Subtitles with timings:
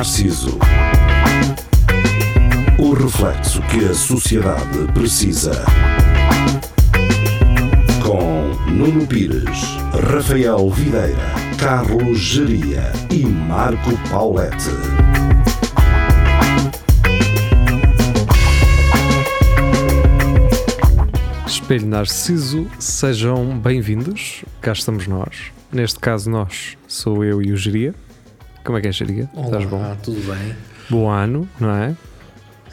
[0.00, 0.58] Narciso.
[2.78, 5.62] O reflexo que a sociedade precisa.
[8.02, 9.76] Com Nuno Pires,
[10.10, 11.18] Rafael Videira,
[11.58, 14.70] Carlos Geria e Marco Paulette.
[21.46, 24.46] Espelho Narciso, sejam bem-vindos.
[24.62, 25.52] Cá estamos nós.
[25.70, 27.94] Neste caso, nós sou eu e o Geria.
[28.64, 29.28] Como é que é, Geria?
[29.36, 29.96] Estás bom?
[30.02, 30.54] Tudo bem?
[30.88, 31.96] Bom ano, não é?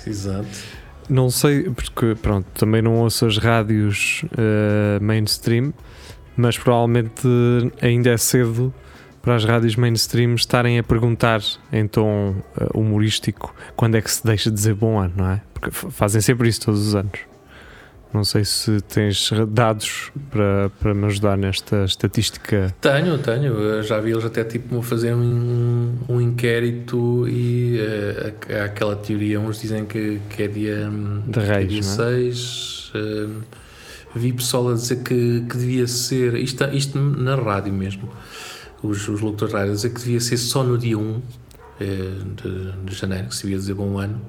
[0.05, 0.47] Exato.
[1.09, 5.73] Não sei, porque pronto, também não ouço as rádios eh, mainstream,
[6.35, 7.27] mas provavelmente
[7.81, 8.73] ainda é cedo
[9.21, 11.41] para as rádios mainstream estarem a perguntar
[11.71, 15.41] em tom eh, humorístico quando é que se deixa de dizer bom ano, não é?
[15.53, 17.19] Porque fazem sempre isso todos os anos.
[18.13, 22.73] Não sei se tens dados para, para me ajudar nesta estatística.
[22.81, 23.53] Tenho, tenho.
[23.53, 27.79] Eu Já vi eles até tipo fazer um, um inquérito e
[28.59, 29.39] há aquela teoria.
[29.39, 32.21] Uns dizem que, que é dia, hum, De que é Reis, dia não é?
[32.31, 32.91] 6.
[32.95, 33.27] eh,
[34.15, 36.35] vi pessoal a dizer que, que devia ser.
[36.35, 38.09] Isto, isto na rádio mesmo.
[38.81, 41.21] Os, os locutores de rádio a dizer que devia ser só no dia 1
[41.79, 41.85] eh,
[42.41, 44.19] de, de janeiro, que se devia dizer bom ano.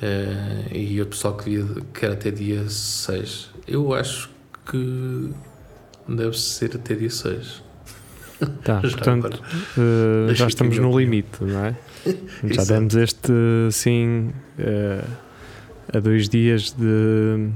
[0.00, 3.50] Eh, e o pessoal que, devia, que era até dia 6.
[3.66, 4.30] Eu acho
[4.70, 5.30] que
[6.08, 7.62] deve ser até dia 6.
[8.62, 9.42] Tá, Já portanto,
[10.26, 11.74] Deixa já estamos no limite, não é?
[12.44, 13.32] Já demos este,
[13.72, 15.02] sim, eh,
[15.92, 17.48] a dois dias de.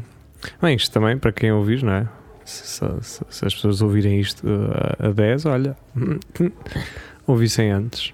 [0.60, 2.08] Bem, isto também, para quem ouvir, não é?
[2.44, 4.44] Se, se- se as pessoas ouvirem isto
[5.00, 5.76] a, a 10, olha,
[7.24, 8.12] ouvissem antes.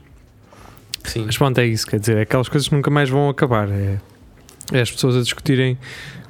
[1.05, 1.25] Sim.
[1.25, 3.71] Mas pronto, é isso, quer dizer, é aquelas coisas que nunca mais vão acabar.
[3.71, 3.99] É,
[4.73, 5.79] é as pessoas a discutirem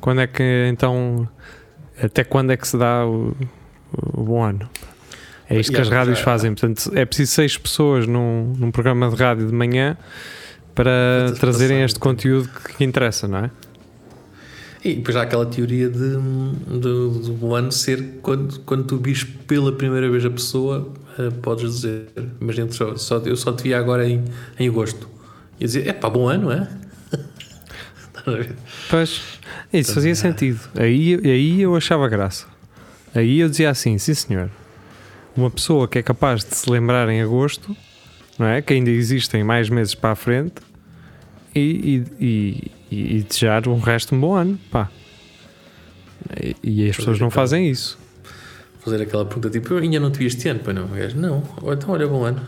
[0.00, 1.28] quando é que então.
[2.00, 3.36] Até quando é que se dá o,
[3.92, 4.68] o bom ano.
[5.50, 6.54] É isto que as rádios fazem.
[6.54, 9.96] Portanto, é preciso seis pessoas num, num programa de rádio de manhã
[10.74, 13.50] para trazerem este conteúdo que, que interessa, não é?
[14.84, 16.16] E depois há aquela teoria de,
[16.78, 21.74] do, do ano ser quando, quando tu vires pela primeira vez a pessoa, eh, podes
[21.74, 22.06] dizer,
[22.40, 24.22] imagina, só, só, eu só te vi agora em,
[24.56, 25.08] em agosto.
[25.58, 26.68] E dizer, é pá, bom ano, é?
[28.90, 29.22] Pois,
[29.72, 30.60] isso fazia sentido.
[30.76, 32.46] Aí, aí eu achava graça.
[33.14, 34.50] Aí eu dizia assim: sim, senhor.
[35.36, 37.76] Uma pessoa que é capaz de se lembrar em agosto,
[38.38, 38.60] não é?
[38.60, 40.56] Que ainda existem mais meses para a frente
[41.54, 44.90] e, e, e, e desejar um resto de um bom ano, pá.
[46.40, 47.98] E, e as pessoas não fazem isso.
[48.80, 50.88] Fazer aquela pergunta tipo, eu ainda não te vi este ano, pois não?
[51.14, 52.40] Não, então olha, bom ano.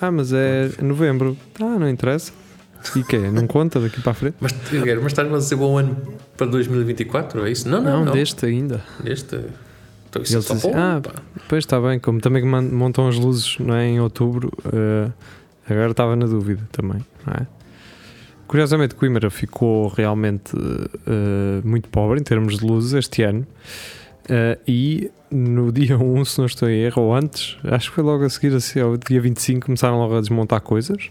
[0.00, 1.36] Ah, mas é novembro.
[1.60, 2.32] Ah, não interessa.
[2.96, 4.36] E que Não conta daqui para a frente?
[4.40, 5.96] Mas, mas estás-me a dizer bom ano
[6.36, 7.68] para 2024, é isso?
[7.68, 8.12] Não, não, Não, não.
[8.12, 8.82] deste ainda.
[9.02, 9.40] Deste.
[10.08, 11.12] Então isso é só dizem, bom, ah, pá.
[11.48, 15.10] Pois está bem, como também montam as luzes não é, em outubro, eh,
[15.68, 17.46] agora estava na dúvida também, não é?
[18.48, 20.52] Curiosamente, Coimbra ficou realmente
[21.06, 23.46] eh, muito pobre em termos de luzes este ano
[24.28, 28.02] eh, e no dia 1, se não estou em erro, ou antes, acho que foi
[28.02, 31.08] logo a seguir, assim, ao dia 25, começaram logo a desmontar coisas.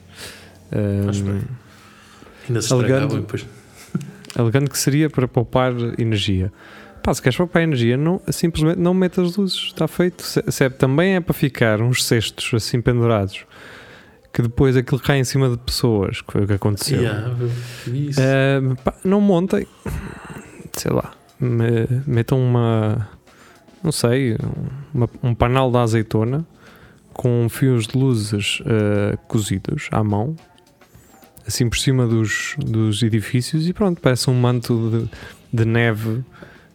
[2.47, 3.45] Ainda se Alegando- depois.
[4.35, 6.51] alegando que seria para poupar energia.
[7.03, 10.21] Pá, se queres poupar energia, não, simplesmente não metas luzes, está feito.
[10.23, 13.45] Se, se é- também é para ficar uns cestos assim pendurados,
[14.33, 17.01] que depois aquilo cai em cima de pessoas, que foi o que aconteceu.
[17.01, 17.35] Yeah.
[18.17, 19.65] Eh, pá, não montem,
[20.73, 23.07] sei lá, me- metam uma,
[23.81, 24.35] não sei,
[24.93, 26.45] uma- um panel de azeitona
[27.13, 30.35] com fios de luzes eh, cozidos à mão,
[31.49, 35.09] assim por cima dos, dos edifícios e pronto, parece um manto
[35.51, 36.23] de, de neve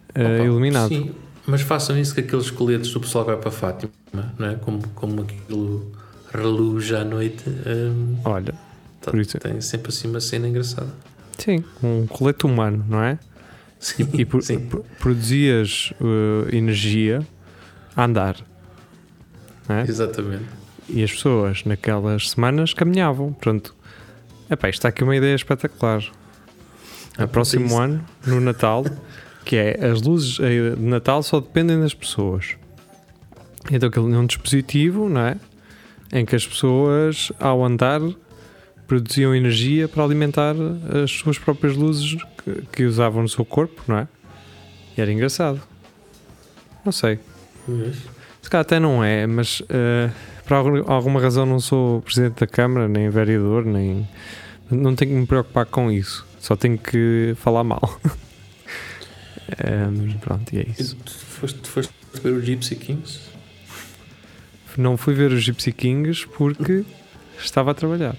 [0.09, 0.89] Opa, iluminado.
[0.89, 1.11] Sim,
[1.47, 3.91] mas façam isso com aqueles coletes do pessoal que vai para Fátima,
[4.37, 4.55] não é?
[4.55, 5.91] Como, como aquilo
[6.33, 7.43] reluz à noite.
[7.47, 8.53] hum, Olha,
[9.01, 10.89] tá- tem sempre assim uma cena engraçada.
[11.37, 13.17] sim, um colete humano, não é?
[13.79, 14.41] Sim, E pro-
[14.99, 17.25] produzias eh, energia
[17.95, 18.35] a andar.
[19.69, 19.81] É?
[19.87, 20.43] exatamente.
[20.89, 23.33] E as pessoas naquelas semanas caminhavam.
[23.33, 23.73] Portanto,
[24.49, 26.03] epá, isto está aqui uma ideia espetacular.
[27.17, 27.79] A próximo isso.
[27.79, 28.83] ano, no Natal,
[29.45, 32.57] que é as luzes eh, de Natal só dependem das pessoas.
[33.71, 35.37] Então aquilo é um dispositivo, não é?
[36.11, 38.01] Em que as pessoas, ao andar,
[38.85, 40.55] produziam energia para alimentar
[41.03, 44.07] as suas próprias luzes que, que usavam no seu corpo, não é?
[44.97, 45.61] E era engraçado.
[46.83, 47.19] Não sei.
[47.65, 47.95] Pois.
[48.41, 50.09] Se calhar até não é, mas eh,
[50.47, 54.07] por algum- alguma razão não sou presidente da Câmara, nem vereador, nem.
[54.69, 56.25] Não tenho que me preocupar com isso.
[56.39, 57.81] Só tenho que falar mal.
[59.59, 60.95] Eh, mas pronto, e é isso.
[60.95, 61.93] tu foste, foste
[62.23, 63.19] ver o Gypsy Kings?
[64.75, 66.83] Não fui ver os Gypsy Kings porque
[67.37, 68.15] estava a trabalhar.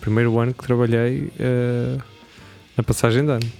[0.00, 1.98] Primeiro ano que trabalhei eh,
[2.78, 3.52] na passagem de ano.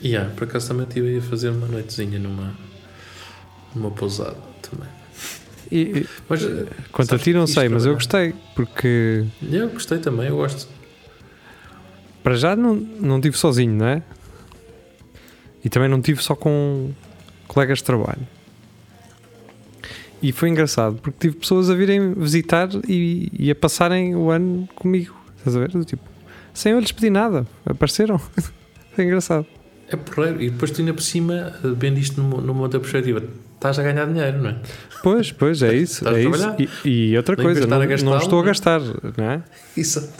[0.00, 2.54] E yeah, por acaso também estive a fazer uma noitezinha numa,
[3.74, 4.88] numa pousada também.
[5.70, 10.28] E, Mas eh, quanto a ti, não sei, mas eu gostei, porque Eu gostei também,
[10.28, 10.68] eu gosto.
[12.22, 14.02] para já não, não tive sozinho, não é?
[15.64, 16.90] E também não tive só com
[17.48, 18.26] colegas de trabalho.
[20.22, 24.68] E foi engraçado porque tive pessoas a virem visitar e, e a passarem o ano
[24.74, 25.14] comigo.
[25.38, 25.70] Estás a ver?
[25.84, 26.02] Tipo,
[26.54, 28.18] sem eu lhes pedir nada, apareceram.
[28.94, 29.46] foi engraçado.
[29.88, 30.42] É porreiro.
[30.42, 33.22] E depois tu ainda por cima, eh, vendo isto numa, numa outra perspectiva,
[33.56, 34.56] estás a ganhar dinheiro, não é?
[35.02, 36.06] Pois, pois, é isso.
[36.08, 36.54] É isso.
[36.84, 38.46] E, e outra Nem coisa, gastar não, a gastá-lo, não estou a é?
[38.46, 38.80] gastar,
[39.16, 39.42] não é?
[39.76, 40.12] Isso.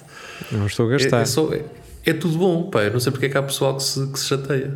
[0.52, 1.20] Não estou a É, gastar.
[1.20, 1.62] é, só, é,
[2.04, 2.82] é tudo bom, pá.
[2.82, 4.74] Eu não sei porque é que há pessoal que se, que se chateia.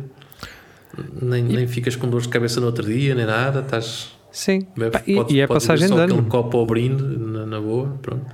[1.21, 3.61] Nem, nem ficas com dor de cabeça no outro dia, nem nada.
[3.61, 4.11] Estás.
[4.31, 4.65] Sim.
[4.75, 6.23] bebes- Pá, e, podes- e é passagem de ano.
[6.23, 8.25] copo ao brinde, na, na boa, pronto.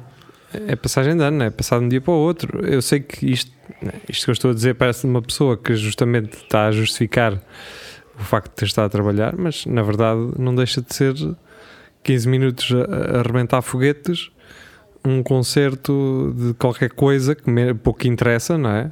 [0.53, 2.65] É passagem de ano, é passado de um dia para o outro.
[2.65, 3.51] Eu sei que isto,
[4.09, 7.39] isto que eu estou a dizer parece uma pessoa que justamente está a justificar
[8.19, 11.13] o facto de ter estado a trabalhar, mas na verdade não deixa de ser
[12.03, 14.31] 15 minutos a, arrebentar foguetes,
[15.05, 18.91] um concerto de qualquer coisa que me, pouco interessa, não é?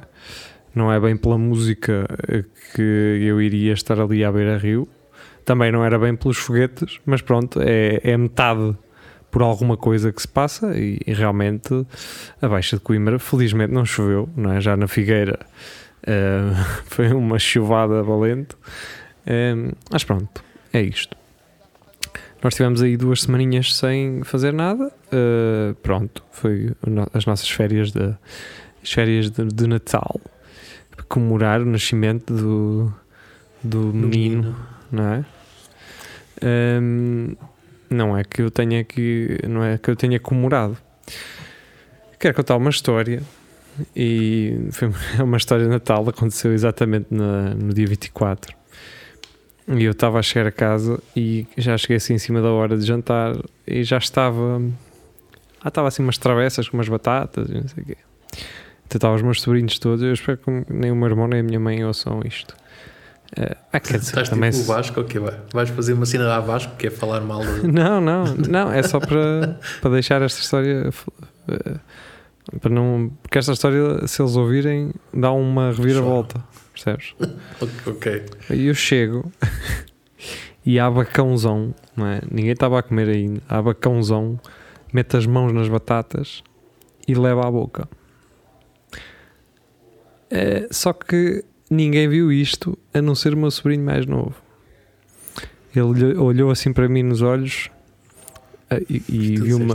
[0.74, 2.44] Não é bem pela música eh,
[2.74, 2.82] que
[3.22, 4.86] eu iria estar ali à beira-rio.
[5.44, 8.76] Também não era bem pelos foguetes, mas pronto, é, é metade
[9.30, 11.86] por alguma coisa que se passa e, e realmente
[12.40, 14.60] a Baixa de Coimbra felizmente não choveu, não é?
[14.60, 15.38] Já na Figueira
[16.06, 16.52] eh,
[16.86, 18.56] foi uma chuvada valente.
[19.26, 19.54] Eh,
[19.90, 20.42] mas pronto,
[20.72, 21.16] é isto.
[22.42, 24.92] Nós tivemos aí duas semaninhas sem fazer nada.
[25.12, 26.72] eh, pronto, foi
[27.12, 28.14] as nossas férias de,
[28.82, 30.20] as férias de, de Natal
[31.08, 32.92] comemorar o nascimento do,
[33.62, 34.56] do menino
[34.90, 35.24] não é?
[36.42, 37.36] Hum,
[37.90, 40.76] não é que eu tenha que não é que eu tenha comemorado.
[42.18, 43.22] Quero contar uma história
[43.94, 48.55] e foi é uma história de Natal, aconteceu exatamente na- no dia 24.
[49.68, 52.76] E eu estava a chegar a casa e já cheguei assim em cima da hora
[52.76, 53.36] de jantar
[53.66, 54.62] e já estava.
[55.60, 57.96] Ah, estava assim umas travessas com umas batatas e não sei o quê.
[58.86, 60.02] Então estavam os meus sobrinhos todos.
[60.02, 62.54] Eu espero que nem o meu irmão nem a minha mãe ouçam isto.
[63.36, 65.34] Eh, ah, quer dizer, Estás também tipo o Vasco, ok, vai.
[65.52, 67.66] Vais fazer uma cena à Vasco, que é falar mal de...
[67.66, 70.90] Não, não, não, é só para, para deixar esta história
[71.48, 71.74] eh,
[72.60, 73.10] para não.
[73.22, 76.42] Porque esta história, se eles ouvirem, dá uma reviravolta,
[76.84, 77.14] percebes?
[77.86, 78.24] ok.
[78.50, 79.30] Aí eu chego
[80.64, 82.20] e há bacãozão, não é?
[82.30, 83.40] Ninguém estava a comer ainda.
[83.48, 84.38] Há bacãozão,
[84.92, 86.42] mete as mãos nas batatas
[87.08, 87.88] e leva à boca.
[90.30, 94.34] Eh, só que ninguém viu isto a não ser o meu sobrinho mais novo.
[95.74, 97.70] Ele olhou- assim para mim nos olhos
[98.70, 99.72] eh, e, e viu-me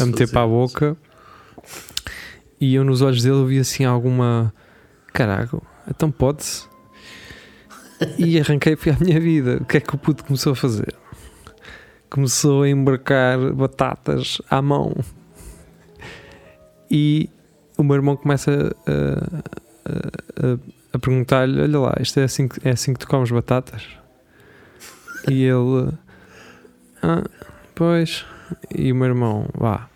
[0.00, 0.96] a meter para a boca
[2.60, 4.52] e eu nos olhos dele vi assim alguma
[5.12, 6.66] carago, então pode-se
[8.18, 9.58] e arranquei para a minha vida.
[9.60, 10.94] O que é que o puto começou a fazer?
[12.10, 14.94] Começou a embarcar batatas à mão.
[16.90, 17.28] E
[17.76, 18.90] o meu irmão começa a,
[19.90, 20.58] a- a-
[20.94, 23.86] a perguntar-lhe olha lá, isto é assim, que- é assim que tu comes batatas?
[25.30, 25.92] E ele
[27.02, 27.22] ah,
[27.74, 28.24] pois.
[28.74, 29.88] E o meu irmão, vá,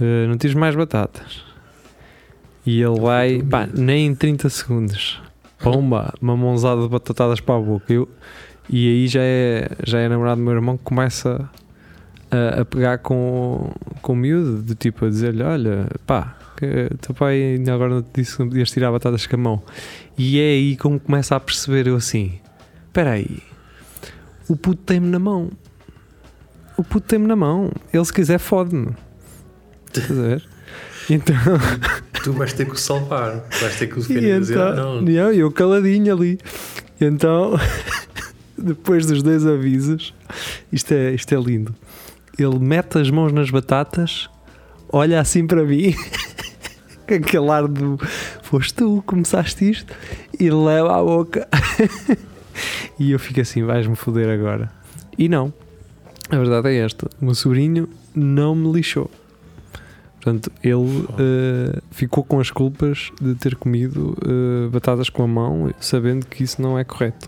[0.00, 1.44] eh, não tires mais batatas.
[2.64, 5.20] E ele vai, pá, nem em 30 segundos,
[5.58, 7.92] pomba, uma mãozada de batatadas para a boca.
[7.92, 8.08] Eu,
[8.68, 11.48] e aí já é, já é namorado do meu irmão que começa
[12.30, 17.14] a, a pegar com, com o miúdo, do tipo a dizer-lhe: Olha, pá, que teu
[17.14, 19.62] pai ainda agora não te disse que não podias tirar batatas com a mão.
[20.18, 22.38] E é aí como começa a perceber eu assim:
[22.86, 23.42] Espera aí,
[24.48, 25.50] o puto tem-me na mão
[26.80, 27.70] o puto tem-me na mão.
[27.92, 28.94] Ele se quiser fode-me.
[29.86, 30.48] Estás a ver?
[31.10, 31.34] Então,
[32.22, 33.44] Tu vais ter que o salvar.
[33.60, 35.02] Vais ter que o e defender e dizer, ah, então não.
[35.02, 36.38] não, eu caladinho ali.
[37.00, 37.58] E então,
[38.56, 40.14] depois dos dois avisos,
[40.72, 41.74] isto é, isto é lindo.
[42.38, 44.28] Ele mete as mãos nas batatas,
[44.92, 45.94] olha assim para mim,
[47.08, 47.98] com aquele ar do
[48.42, 49.92] foste tu, começaste isto,
[50.38, 51.48] e leva à boca.
[53.00, 54.70] e eu fico assim, vais-me foder agora.
[55.18, 55.52] E não,
[56.30, 59.10] a verdade é esta: o meu sobrinho não me lixou.
[60.22, 65.72] Portanto, ele eh, ficou com as culpas de ter comido eh, batatas com a mão,
[65.80, 67.26] sabendo que isso não é correto.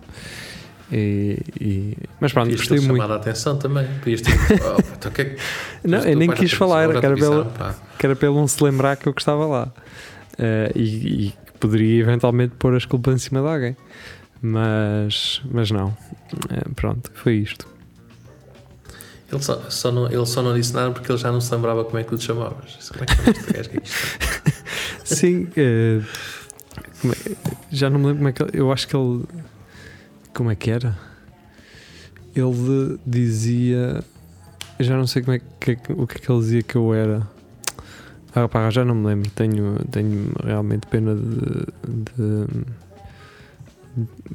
[0.92, 2.96] E, e- mas pronto, gostei muito.
[2.96, 3.86] chamado a atenção também.
[4.00, 4.32] Podias ter.
[4.34, 5.36] Oh, então, que é que-
[5.88, 7.00] Não, eu nem quis falar, era,
[7.58, 7.74] pá.
[7.98, 9.72] que era ele não se lembrar que eu que estava lá.
[10.38, 13.76] Eh, e, e poderia eventualmente pôr as culpas em cima de alguém.
[14.42, 15.96] Mas, mas não.
[16.76, 17.66] Pronto, foi isto.
[19.32, 21.84] Ele só, só não, ele só não disse nada porque ele já não se lembrava
[21.84, 22.90] como é que tu te chamavas.
[22.92, 23.82] Como é que é?
[25.04, 26.00] Sim, eh,
[27.04, 27.36] é-
[27.70, 29.24] já não me lembro como é que eu acho que ele
[30.34, 30.96] como é que era?
[32.34, 34.02] Ele dizia
[34.80, 37.26] já não sei como é que, o que é que ele dizia que eu era.
[38.34, 39.30] Ah, pá, já não me lembro.
[39.30, 42.66] Tenho, tenho realmente pena de, de-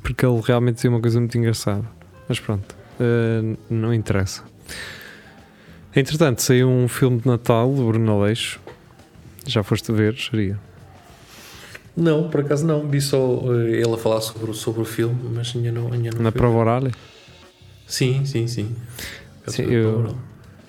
[0.01, 1.83] porque ele realmente dizia uma coisa muito engraçada.
[2.29, 4.43] Mas pronto, eh, não interessa.
[5.95, 8.59] Entretanto, saiu um filme de Natal do Bruno Aleixo.
[9.45, 10.59] Já foste ver, seria?
[11.95, 12.87] Não, por acaso não.
[12.87, 13.17] Vi só
[13.53, 15.91] eh, ele a falar sobre, o- sobre o filme, mas ainda não.
[15.91, 16.83] Ainda não Na prova oral.
[17.87, 18.75] Sim, sim, sim.
[19.47, 20.15] Sim, eu-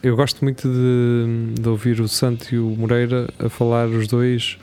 [0.01, 4.57] Eu gosto muito de, de ouvir o Santo e o Moreira a falar os dois,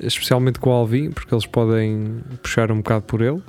[0.00, 3.42] especialmente com o Alvin, porque eles podem puxar um bocado por ele.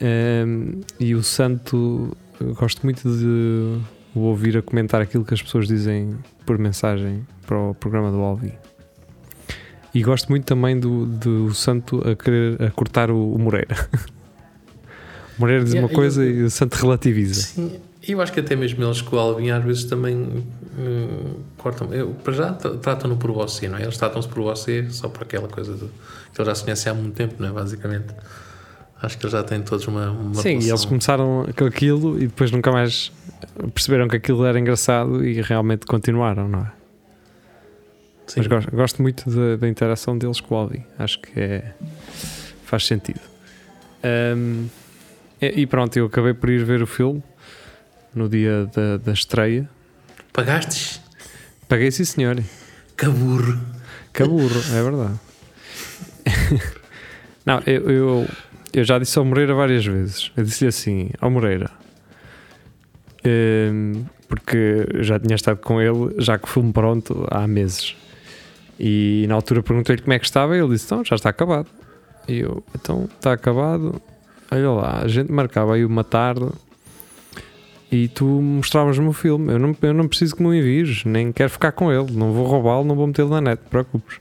[0.00, 2.16] Ehm, e o Santo,
[2.56, 3.80] gosto muito de
[4.14, 6.16] o ouvir a comentar aquilo que as pessoas dizem
[6.46, 8.52] por mensagem para o programa do Alvin.
[9.94, 13.74] E gosto muito também do, do Santo a querer a cortar o, o Moreira.
[15.36, 17.42] o Moreira diz uma coisa eu- e o Santo relativiza.
[17.42, 21.92] Sim, eu acho que até mesmo eles com o Alvin às vezes também hum, cortam.
[21.92, 23.82] Eu, para já tra- tratam-no por você, não é?
[23.82, 26.94] Eles tratam-se por você só por aquela coisa do, que eles já se conhecem há
[26.94, 27.52] muito tempo, não é?
[27.52, 28.06] Basicamente.
[29.02, 32.28] Acho que eles já têm todos uma, uma Sim, e eles começaram com aquilo e
[32.28, 33.10] depois nunca mais
[33.74, 36.72] perceberam que aquilo era engraçado e realmente continuaram, não é?
[38.28, 38.34] Sim.
[38.38, 40.84] Mas gosto, gosto muito da, da interação deles com o Alvin.
[40.98, 41.72] Acho que é,
[42.64, 43.20] faz sentido.
[44.04, 44.68] Ahm,
[45.40, 47.22] e, pronto, eu acabei por ir ver o filme
[48.14, 49.68] no dia da, da estreia.
[50.32, 51.00] Pagastes?
[51.68, 52.40] Paguei sim, senhor.
[52.96, 53.58] Caburro.
[54.12, 55.20] Que burro, é verdade.
[57.44, 58.28] Não, eu, eu,
[58.72, 60.32] eu já disse ao Moreira várias vezes.
[60.36, 61.70] Eu disse-lhe assim: ao Moreira,
[63.24, 67.96] hum, porque já tinha estado com ele, já que o filme pronto há meses.
[68.80, 70.56] E na altura perguntei-lhe como é que estava.
[70.56, 71.68] E ele disse: então, já está acabado.
[72.26, 74.00] E eu: então, está acabado.
[74.50, 76.48] Olha lá, a gente marcava aí uma tarde.
[77.90, 79.52] E tu mostravas-me o filme.
[79.52, 82.10] Eu não, eu não preciso que me envies, nem quero ficar com ele.
[82.12, 84.18] Não vou roubá-lo, não vou metê-lo na net, te preocupes.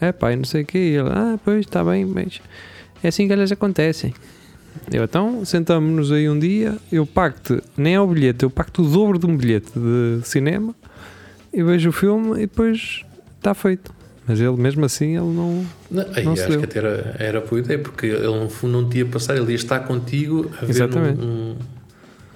[0.00, 0.78] É pá, e não sei o que.
[0.78, 2.40] Ele, ah, pois, está bem, mas
[3.06, 4.12] é assim que elas acontecem.
[4.92, 8.84] Eu, então, sentamos-nos aí um dia, eu pago-te, nem é o bilhete, eu pago-te o
[8.84, 10.74] dobro de um bilhete de cinema,
[11.52, 13.02] e vejo o filme e depois
[13.38, 13.94] está feito.
[14.26, 15.64] Mas ele, mesmo assim, ele não.
[15.88, 16.58] Não, aí Não acho deu.
[16.58, 19.54] que até era, era boa ideia, porque ele fundo não te ia passar, ele ia
[19.54, 21.18] estar contigo a ver Exatamente.
[21.18, 21.56] num,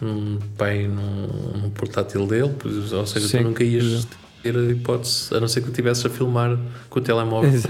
[0.01, 4.17] num, num, bem, num, portátil dele, pois, ou seja, Sim, tu nunca ias exato.
[4.41, 6.57] ter a hipótese, a não ser que tu estivesses a filmar
[6.89, 7.61] com o telemóvel.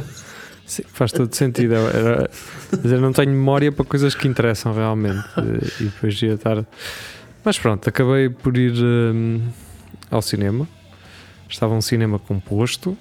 [0.71, 1.75] Sim, faz todo sentido.
[1.75, 2.31] Eu- era-
[2.81, 5.27] mas eu não tenho memória para coisas que interessam realmente.
[5.81, 6.65] E depois ia estar.
[7.45, 9.41] Mas pronto, acabei por ir hum,
[10.09, 10.69] ao cinema.
[11.49, 12.97] Estava um cinema composto.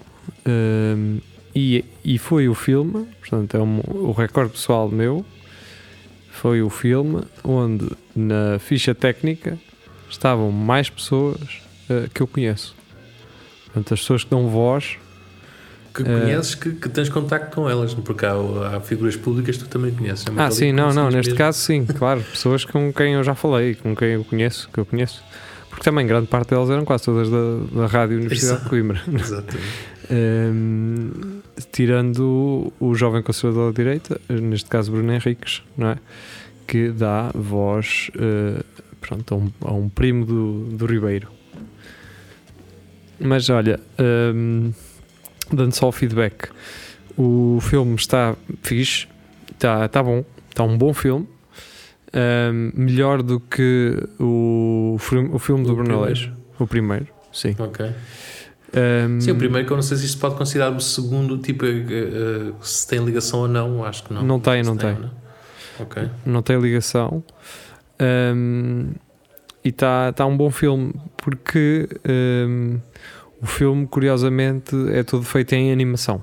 [0.48, 1.20] hum,
[1.56, 5.24] e, e foi o filme, portanto, é um- o recorde pessoal meu.
[6.32, 9.60] Foi o filme onde na ficha técnica
[10.10, 12.76] estavam mais pessoas eh, que eu conheço.
[13.66, 14.98] Portanto, as pessoas que dão voz
[16.03, 18.34] Que Eh, conheces, que, que tens contacto com elas, porque há,
[18.75, 20.25] há figuras públicas que tu também conheces.
[20.27, 21.38] É Ah, sim, não, não, neste mesmo.
[21.38, 24.86] caso sim, claro, pessoas com quem eu já falei, com quem eu conheço, que eu
[24.86, 25.24] conheço,
[25.70, 28.63] porque também grande parte delas eram quase todas da, da Rádio Universidade Exato.
[28.63, 29.01] de Coimbra.
[29.13, 29.68] Exatamente.
[30.12, 31.12] Ehm,
[31.72, 35.98] tirando o jovem conservador de direita, neste caso Bruno Henriques, não é?
[36.65, 38.63] Que dá voz eh,
[39.01, 41.27] pronto, a, um, a um primo do, do Ribeiro.
[43.20, 44.72] Mas olha, ehm,
[45.56, 46.50] dando só o feedback,
[47.18, 49.08] o filme está fixe,
[49.51, 51.27] está, está bom, está um bom filme.
[52.12, 56.03] Ehm, melhor do que o, filme- o filme do O Bruno.
[56.03, 57.56] Aleixo, o primeiro, sim.
[57.60, 57.86] Ok.
[58.74, 61.65] Ehm, Sim, o primeiro que eu não sei se isto pode considerar o segundo, tipo,
[61.65, 64.24] eh, se tem ligação ou não, acho que não.
[64.24, 64.94] Não tem, não tem.
[64.94, 66.10] ou não.
[66.25, 67.24] Não tem ligação.
[68.01, 68.91] Um,
[69.63, 71.88] e está tá um bom filme porque
[72.48, 72.79] um,
[73.41, 76.22] o filme, curiosamente, é todo feito em animação.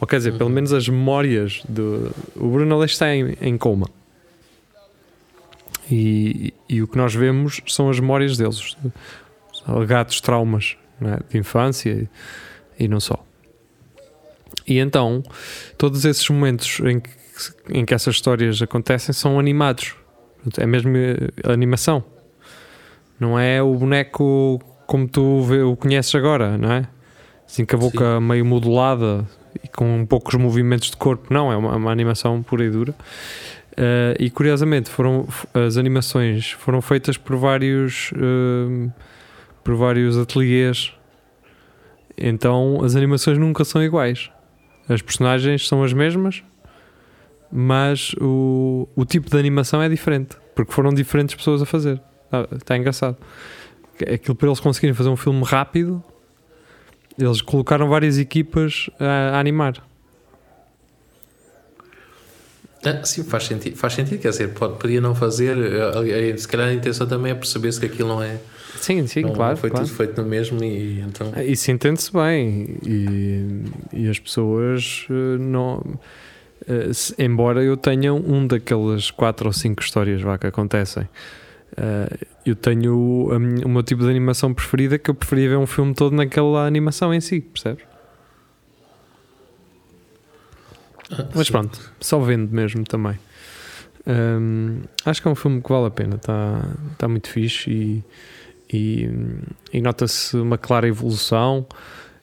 [0.00, 0.54] Ou quer dizer, pelo Uhum.
[0.54, 2.12] menos as memórias do.
[2.34, 3.88] O Bruno Aleixo está em, em coma.
[5.90, 8.76] E, e o que nós vemos são as memórias deles, os,
[9.52, 11.20] os alegados traumas é?
[11.30, 11.90] de infância
[12.78, 13.24] e, e não só.
[14.66, 15.22] E então,
[15.78, 17.10] todos esses momentos em que,
[17.70, 19.94] em que essas histórias acontecem são animados.
[20.58, 20.92] É mesmo
[21.44, 22.04] animação.
[23.18, 26.88] Não é o boneco como tu vê- o conheces agora, não é?
[27.46, 29.24] Assim com a boca meio modulada
[29.62, 31.32] e com poucos movimentos de corpo.
[31.32, 32.94] Não, é uma, uma animação pura e dura.
[33.76, 38.90] Uh, e curiosamente foram as animações foram feitas por vários uh,
[39.62, 40.94] por vários ateliês
[42.16, 44.30] então as animações nunca são iguais
[44.88, 46.42] as personagens são as mesmas
[47.52, 52.00] mas o, o tipo de animação é diferente porque foram diferentes pessoas a fazer
[52.54, 53.18] está engraçado
[54.04, 56.02] aquilo para eles conseguirem fazer um filme rápido
[57.18, 59.82] eles colocaram várias equipas a, a animar
[62.86, 63.76] ah, sim, faz sentido.
[63.76, 65.56] Faz sentido, quer dizer, pode, podia não fazer.
[65.58, 68.38] Eh, eh, se calhar a intenção também é perceber-se que aquilo não é.
[68.80, 69.56] Sim, sim, não claro.
[69.56, 69.84] Foi claro.
[69.84, 71.32] tudo feito no mesmo e então.
[71.44, 72.76] Isso entende-se bem.
[72.86, 75.82] E, e as pessoas eh, não.
[76.92, 81.08] Se, embora eu tenha um daquelas quatro ou cinco histórias vá, que acontecem,
[82.44, 85.66] eu tenho a minha, o meu tipo de animação preferida que eu preferia ver um
[85.66, 87.84] filme todo naquela animação em si, percebes?
[91.10, 91.52] Ah, Mas sim.
[91.52, 93.18] pronto, só vendo mesmo também.
[94.06, 96.62] Um, acho que é um filme que vale a pena, está
[96.96, 98.04] tá muito fixe e,
[98.72, 99.10] e,
[99.72, 101.66] e nota-se uma clara evolução.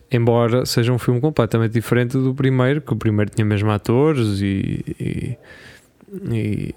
[0.09, 4.85] Embora seja um filme completamente diferente do primeiro, que o primeiro tinha mesmo atores e,
[4.99, 5.37] e,
[6.31, 6.75] e,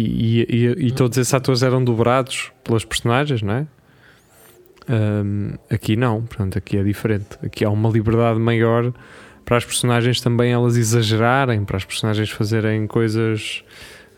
[0.00, 3.66] e, e todos esses atores eram dobrados pelas personagens, não é?
[4.88, 7.38] Um, aqui não, portanto, aqui é diferente.
[7.42, 8.92] Aqui há uma liberdade maior
[9.44, 13.64] para as personagens também elas exagerarem, para as personagens fazerem coisas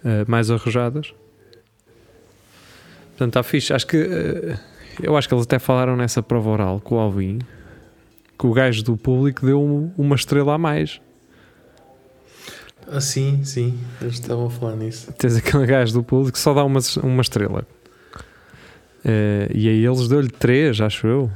[0.04, 1.14] uh, mais arrojadas.
[3.10, 3.72] Portanto, está fixe.
[3.72, 4.58] Acho que uh,
[5.02, 7.38] eu acho que eles até falaram nessa prova oral com o Alvin
[8.38, 11.00] que o gajo do público deu uma estrela a mais.
[12.88, 15.12] Ah, sim, sim, eles estavam a falar nisso.
[15.12, 17.66] Tens aquele gajo do público que só dá uma, uma estrela.
[19.04, 21.30] Uh, e aí eles deu-lhe três, acho eu.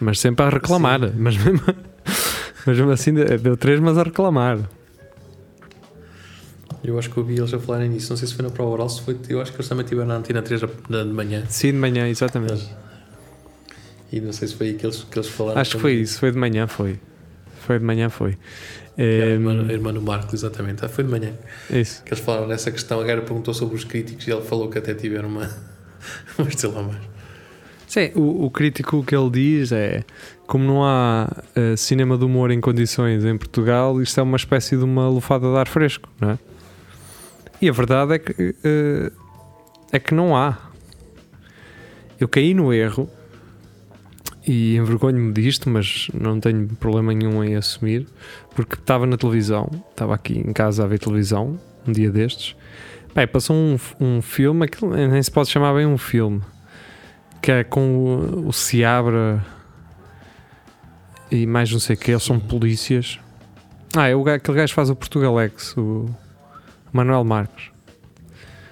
[0.00, 1.00] Mas sempre a reclamar.
[1.00, 1.12] Sim.
[1.16, 1.60] Mas mesmo,
[2.66, 4.58] mas mesmo assim deu três, mas a reclamar.
[6.84, 8.10] Eu acho que ouvi eles a falarem nisso.
[8.10, 9.18] Não sei se foi na prova oral, se foi.
[9.28, 11.44] Eu acho que eles também tiveram na antena 3 de manhã.
[11.48, 12.52] Sim, de manhã, exatamente.
[12.52, 12.70] Mas,
[14.12, 15.60] e não sei se foi aí que eles, que eles falaram.
[15.60, 17.00] Acho que foi isso, foi de manhã, foi.
[17.66, 18.38] Foi de manhã, foi.
[18.96, 20.84] É, a irmã, do Marco, exatamente.
[20.84, 21.32] Ah, foi de manhã.
[21.68, 22.00] Isso.
[22.04, 23.00] Que eles falaram nessa questão.
[23.00, 25.50] A Gara perguntou sobre os críticos e ele falou que até tiveram uma,
[26.38, 27.02] uma estrela a mais.
[27.88, 30.04] Sim, o, o, crítico que ele diz é
[30.46, 34.76] como não há uh, cinema de humor em condições em Portugal, isto é uma espécie
[34.76, 36.38] de uma lufada de ar fresco, não é?
[37.62, 39.12] E a verdade é que uh,
[39.92, 40.56] é que não há.
[42.18, 43.10] Eu caí no erro
[44.46, 48.06] e envergonho-me disto, mas não tenho problema nenhum em assumir,
[48.54, 52.54] porque estava na televisão, estava aqui em casa a ver televisão, um dia destes.
[53.14, 56.42] Bem, passou um, um filme, aquilo nem se pode chamar bem um filme
[57.46, 59.40] que é com o, o Seabra
[61.30, 63.20] e mais não sei o que, eles são polícias.
[63.96, 66.06] Ah, é o, aquele gajo que faz o Portugalex, o
[66.92, 67.70] Manuel Marques.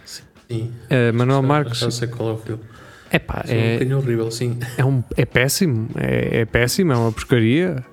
[0.04, 0.72] Sim.
[0.90, 1.78] É, Manuel Marques.
[1.78, 2.64] Já sei qual é o filme.
[3.14, 4.58] Epá, sim, é, um horrível, sim.
[4.76, 7.84] É, um, é péssimo, é, é péssimo, é uma porcaria.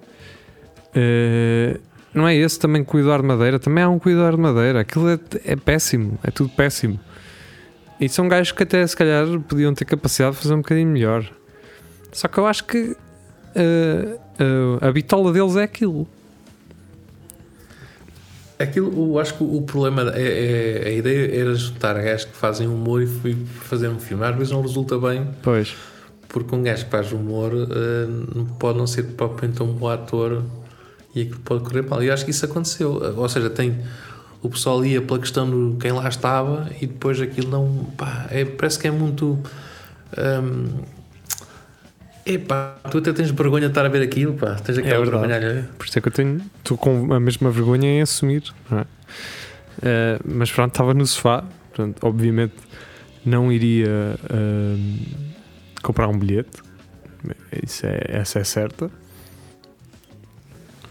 [0.95, 1.79] Uh,
[2.11, 4.79] não é esse também cuidar de madeira, também há um cuidar de madeira.
[4.79, 6.99] Aquilo é, é péssimo, é tudo péssimo.
[7.99, 11.23] E são gajos que até se calhar podiam ter capacidade de fazer um bocadinho melhor.
[12.11, 16.07] Só que eu acho que uh, uh, a bitola deles é aquilo.
[18.61, 22.67] Aquilo, eu acho que o problema é, é a ideia era juntar gajos que fazem
[22.67, 23.07] humor e
[23.45, 24.23] fazer um filme.
[24.25, 25.27] Às vezes não resulta bem.
[25.41, 25.75] Pois.
[26.27, 30.43] Porque um gajo que faz humor uh, pode não ser propriamente um bom ator
[31.13, 32.03] e aquilo pode correr mal.
[32.03, 33.01] E acho que isso aconteceu.
[33.17, 33.79] Ou seja, tem
[34.41, 37.85] o pessoal ia pela questão de quem lá estava e depois aquilo não.
[37.97, 39.37] Pá, é, parece que é muito.
[40.17, 41.00] Um,
[42.25, 44.55] Epá, tu até tens vergonha de estar a ver aquilo, pá.
[44.55, 45.69] Tens é aquela é vergonha.
[45.77, 46.41] Por isso é que eu tenho.
[46.57, 48.43] Estou com a mesma vergonha em assumir.
[48.71, 48.81] É?
[48.81, 48.85] Uh,
[50.25, 51.43] mas pronto, estava no sofá.
[51.69, 52.55] Portanto, obviamente
[53.25, 55.05] não iria uh,
[55.81, 56.61] comprar um bilhete.
[57.63, 58.89] Isso é, essa é certa.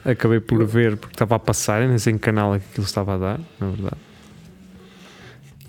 [0.05, 3.15] Acabei por ver porque estava a passar, nem sei em canal é que aquilo estava
[3.15, 4.10] a dar, na verdade.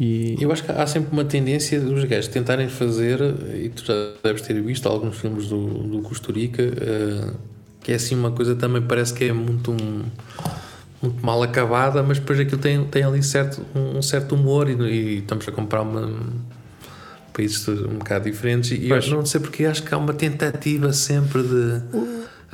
[0.02, 0.36] E...
[0.42, 3.20] Eu acho que há sempre uma tendência dos gajos tentarem fazer,
[3.54, 7.38] e tu já deves ter visto alguns filmes do, do Costurica, uh,
[7.84, 10.02] que é assim uma coisa também parece que é muito, um,
[11.04, 15.18] muito mal acabada, mas depois aquilo tem, tem ali certo, um, certo humor e, e
[15.20, 16.12] estamos a comprar uma,
[17.32, 18.72] países um bocado diferentes.
[18.72, 21.82] E eu não sei porque acho que há uma tentativa sempre de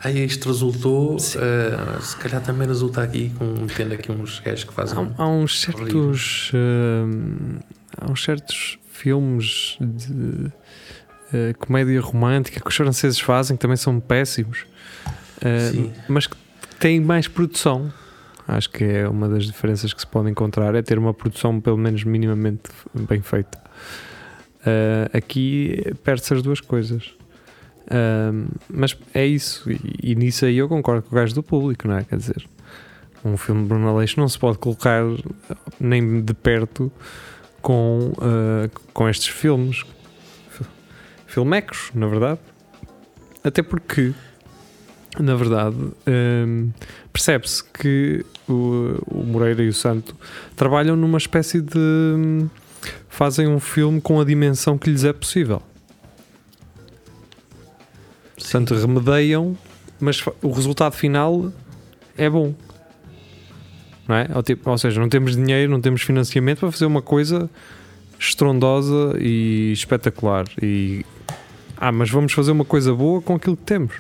[0.04, 4.74] Aí isto resultou, uh, se calhar também resulta aqui com tendo aqui uns gajos que
[4.74, 4.98] fazem.
[5.18, 6.52] Há, há uns certos.
[6.54, 7.60] Uh,
[7.98, 14.00] há uns certos filmes de uh, comédia romântica que os franceses fazem que também são
[14.00, 14.66] péssimos,
[16.08, 16.36] mas que
[16.80, 17.92] têm mais produção.
[18.48, 21.78] Acho que é uma das diferenças que se pode encontrar, é ter uma produção pelo
[21.78, 23.60] menos minimamente bem feita.
[25.12, 27.14] Aqui perde-se as duas coisas.
[27.88, 31.88] Uh, mas é isso, e, e, nisso aí eu concordo com o gajo do público,
[31.88, 32.04] não é?
[32.04, 32.46] Quer dizer,
[33.24, 35.04] um filme de Bruno Aleixo não se pode colocar
[35.80, 36.92] nem de perto
[37.62, 39.84] com, uh, com estes filmes.
[41.26, 42.40] Filmecos, na verdade.
[43.44, 44.14] Até porque,
[45.20, 45.76] na verdade,
[46.08, 46.72] um,
[47.12, 50.16] percebe-se que o, o, Moreira e o Santo
[50.56, 52.48] trabalham numa espécie de.
[53.10, 55.62] fazem um filme com a dimensão que lhes é possível.
[58.50, 59.58] Portanto, remedeiam,
[60.00, 61.52] mas o resultado final
[62.18, 62.54] é bom.
[64.08, 64.30] Não é?
[64.34, 67.50] Ou, tipo, ou seja, não temos dinheiro, não temos financiamento para fazer uma coisa
[68.18, 70.46] estrondosa e espetacular.
[70.62, 71.06] E
[71.76, 73.94] ah, mas vamos fazer uma coisa boa com aquilo que temos.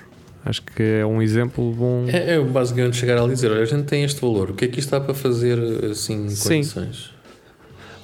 [0.45, 2.05] Acho que é um exemplo bom.
[2.07, 4.67] É, é basicamente chegar a dizer: olha, a gente tem este valor, o que é
[4.69, 5.59] que isto está para fazer
[5.91, 6.55] assim, Sim.
[6.61, 7.11] condições?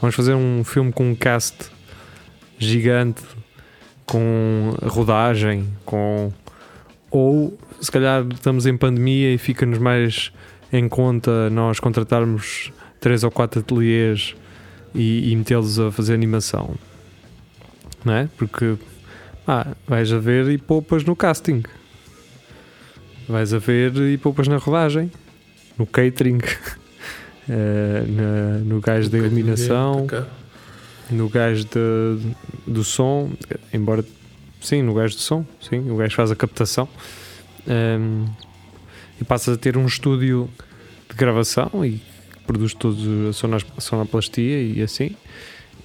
[0.01, 1.55] Vamos fazer um filme com um cast
[2.59, 3.23] gigante,
[4.05, 6.31] com rodagem, com.
[7.09, 10.31] Ou se calhar estamos em pandemia e fica-nos mais
[10.71, 14.35] em conta nós contratarmos três ou quatro ateliês
[14.95, 16.75] e, e metê-los a fazer animação.
[18.03, 18.29] Não é?
[18.37, 18.75] Porque
[19.47, 21.63] ah, vais a ver e poupas no casting.
[23.27, 25.11] Vais a ver e poupas na rodagem,
[25.77, 30.07] no catering, uh, na, no gajo da iluminação,
[31.09, 32.33] no gajo de,
[32.65, 33.31] do som,
[33.73, 34.03] embora
[34.61, 36.87] sim, no gajo do som, sim, o gajo faz a captação.
[37.67, 38.25] Um, ehm,
[39.21, 40.49] e passas a ter um estúdio
[41.09, 42.01] de gravação e
[42.45, 42.97] produz toda
[43.29, 45.15] a sonoplastia e assim.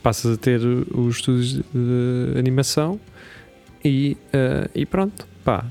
[0.03, 3.01] Passas a ter os estúdios de animação
[3.85, 5.65] e, uh, e pronto, pá,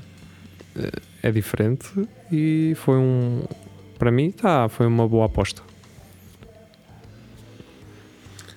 [0.76, 1.88] uh, é diferente
[2.30, 3.42] e foi um,
[3.98, 5.67] para mim, tá, foi uma boa aposta.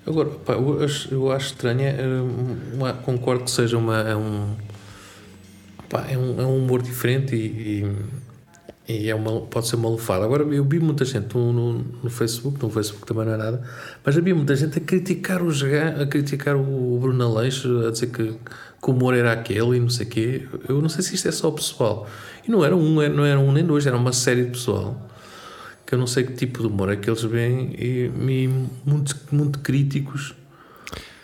[0.05, 4.55] Agora, pá, eu, acho, eu acho estranho, é, uma, concordo que seja uma, é um,
[5.89, 8.21] pá, é um, é um humor diferente e, e
[8.87, 10.25] e é uma, pode ser uma lufada.
[10.25, 13.61] Agora, eu vi muita gente no, no, no, Facebook, no Facebook também não é nada,
[14.03, 18.33] mas havia muita gente a criticar, os, a criticar o Bruno Aleixo, a dizer que,
[18.33, 20.47] que o humor era aquele e não sei o quê.
[20.67, 22.07] Eu não sei se isto é só o pessoal.
[22.45, 25.09] E não era um, não era um nem dois, era uma série de pessoal
[25.91, 28.47] que eu não sei que tipo de humor é que eles veem e, e
[28.86, 30.34] muito, muito críticos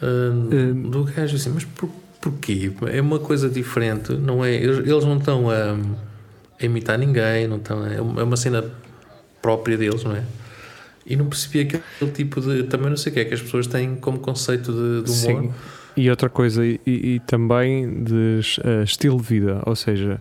[0.02, 1.90] uh, do gajo assim, mas por,
[2.22, 2.74] porquê?
[2.92, 4.54] É uma coisa diferente, não é?
[4.54, 5.78] Eles, eles não estão a
[6.60, 8.66] a imitar ninguém, não estão, é uma cena
[9.42, 10.24] própria deles, não é?
[11.06, 12.64] E não percebi aquele tipo de.
[12.64, 15.44] Também não sei o que é que as pessoas têm como conceito de, de humor.
[15.44, 15.54] Sim.
[15.96, 20.20] E outra coisa, e, e também de uh, estilo de vida, ou seja,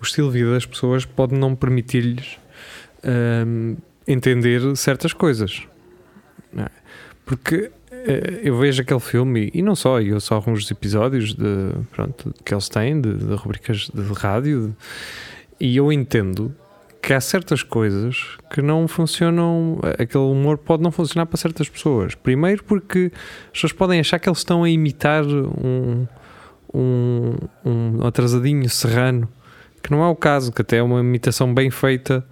[0.00, 2.38] o estilo de vida das pessoas pode não permitir-lhes
[3.06, 5.62] uh, entender certas coisas.
[6.56, 6.68] É?
[7.24, 11.72] Porque uh, eu vejo aquele filme, e, e não só, eu só alguns episódios de,
[11.92, 14.68] pronto, que eles têm, de, de rubricas de rádio.
[14.68, 14.74] De,
[15.58, 16.54] e eu entendo
[17.06, 22.16] que há certas coisas que não funcionam, aquele humor pode não funcionar para certas pessoas.
[22.16, 23.12] Primeiro porque
[23.44, 26.04] as pessoas podem achar que eles estão a imitar um,
[26.74, 29.28] um, um atrasadinho serrano,
[29.80, 32.26] que não é o caso, que até é uma imitação bem feita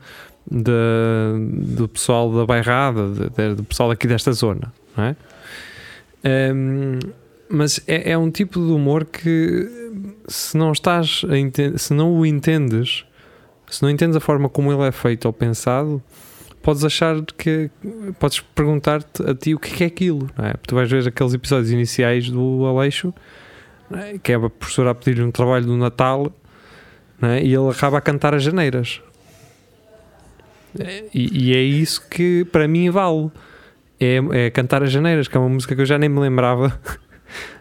[0.51, 0.73] de,
[1.77, 5.17] do pessoal da bairrada, de, de, do pessoal aqui desta zona, não é?
[6.55, 6.99] Um,
[7.49, 9.69] mas é, é, um tipo de humor que
[10.27, 11.23] se não estás
[11.77, 13.05] se não o entendes
[13.75, 16.03] se não entendes a forma como ele é feito ou pensado,
[16.63, 17.71] podes achar que.
[18.19, 20.53] Podes perguntar-te a ti o que é aquilo, não é?
[20.53, 23.13] Porque tu vais ver aqueles episódios iniciais do Aleixo,
[23.93, 24.19] é?
[24.19, 26.33] que é a professora a pedir um trabalho do Natal,
[27.21, 27.43] é?
[27.43, 29.03] e ele acaba a cantar as janeiras.
[31.15, 33.31] E, e, é isso que para mim vale.
[34.01, 36.79] É, é cantar as janeiras, que é uma música que eu já nem me lembrava.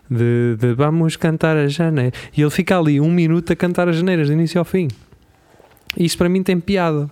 [0.10, 2.13] De, de vamos cantar as janeiras.
[2.38, 4.89] E ele fica ali um minuto a cantar as janeiras, de início ao fim.
[5.97, 7.10] Isto para mim tem piada.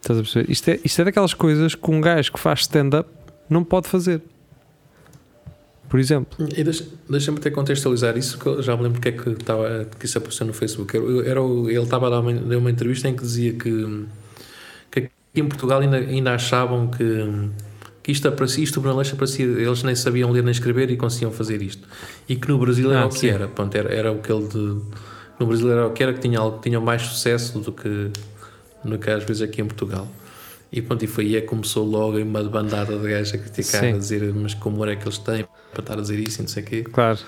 [0.00, 0.50] Estás a perceber?
[0.50, 3.10] Isto é, isto é daquelas coisas que um gajo que faz stand-up
[3.50, 4.22] não pode fazer.
[5.88, 6.36] Por exemplo.
[6.56, 9.86] E deixa-me deixa até contextualizar isso, que eu já me lembro porque é que, estava,
[9.98, 10.96] que isso apareceu no Facebook.
[10.96, 14.06] Era, era, ele estava a dar uma, uma entrevista em que dizia que,
[15.34, 17.50] aqui em Portugal ainda, ainda achavam que,
[18.02, 21.60] que isto, aparecia, isto Bruneleixo aparecia, eles nem sabiam ler nem escrever e conseguiam fazer
[21.60, 21.86] isto.
[22.28, 23.28] E que no Brasil era ah, o que sim.
[23.28, 23.48] era.
[23.48, 23.92] Pronto, era.
[23.92, 24.46] Era o que ele.
[24.46, 24.80] De,
[25.38, 28.10] no Brasil era o que era que tinha, algo, tinha mais sucesso do que,
[28.84, 30.08] do que às vezes aqui em Portugal.
[30.72, 33.80] E pronto, e foi aí é que começou logo uma bandada de gajos a criticar,
[33.80, 33.94] Sim.
[33.94, 36.48] a dizer mas como é que eles têm para estar a dizer isso e não
[36.48, 36.82] sei o quê.
[36.82, 37.18] Claro.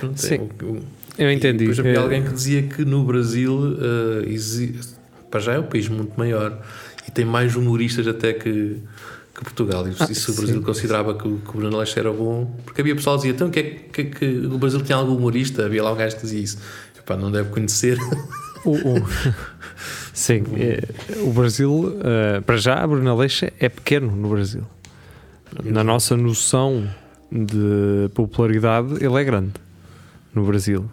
[0.00, 0.34] Pronto, Sim.
[0.34, 0.82] É, eu,
[1.18, 1.58] eu entendi.
[1.58, 1.96] depois havia é...
[1.98, 4.99] alguém que dizia que no Brasil uh, existe,
[5.30, 6.58] para já é um país muito maior
[7.06, 8.76] e tem mais humoristas até que,
[9.34, 9.86] que Portugal.
[9.88, 10.62] E, Ah, se o Brasil sim.
[10.62, 13.50] considerava que, o- que o Bruno Aleixo era bom, porque havia pessoal que dizia: então
[13.50, 15.64] que é que, que, que o Brasil tinha algum humorista?
[15.66, 16.58] Havia lá um gajo que dizia isso.
[16.98, 17.96] Epá, não deve conhecer.
[18.64, 19.08] O, o-
[20.12, 20.82] sim, é,
[21.22, 24.62] o Brasil, eh, para já, a Bruna Leixa é pequeno no Brasil.
[25.64, 26.88] Na nossa noção
[27.32, 29.52] de popularidade, ele é grande
[30.34, 30.88] no Brasil.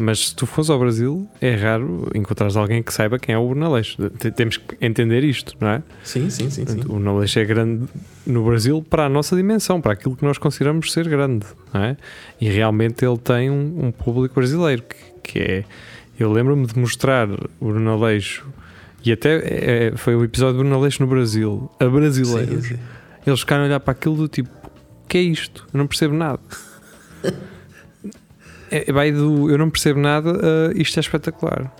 [0.00, 3.48] Mas se tu fores ao Brasil, é raro encontrares alguém que saiba quem é o
[3.48, 4.08] Bruno Aleixo.
[4.10, 5.82] T- Temos que entender isto, não é?
[6.04, 6.64] sim, sim, sim.
[6.64, 6.80] sim.
[6.82, 7.84] O Bruno Aleixo é grande
[8.24, 11.96] no Brasil para a nossa dimensão, para aquilo que nós consideramos ser grande, não é?
[12.40, 14.96] E realmente ele tem um, um público brasileiro que,
[15.32, 15.64] que é.
[16.16, 18.46] Eu lembro-me de mostrar o Bruno Aleixo
[19.04, 22.66] e até é, foi o episódio do Bruno Aleixo no Brasil, a brasileiros.
[22.66, 22.80] Sim, sim.
[23.26, 25.66] Eles ficaram a olhar para aquilo do tipo: o que é isto?
[25.74, 26.38] Eu não percebo nada.
[28.70, 30.30] é, vai do eu não percebo nada,
[30.70, 31.72] a isto é espetacular.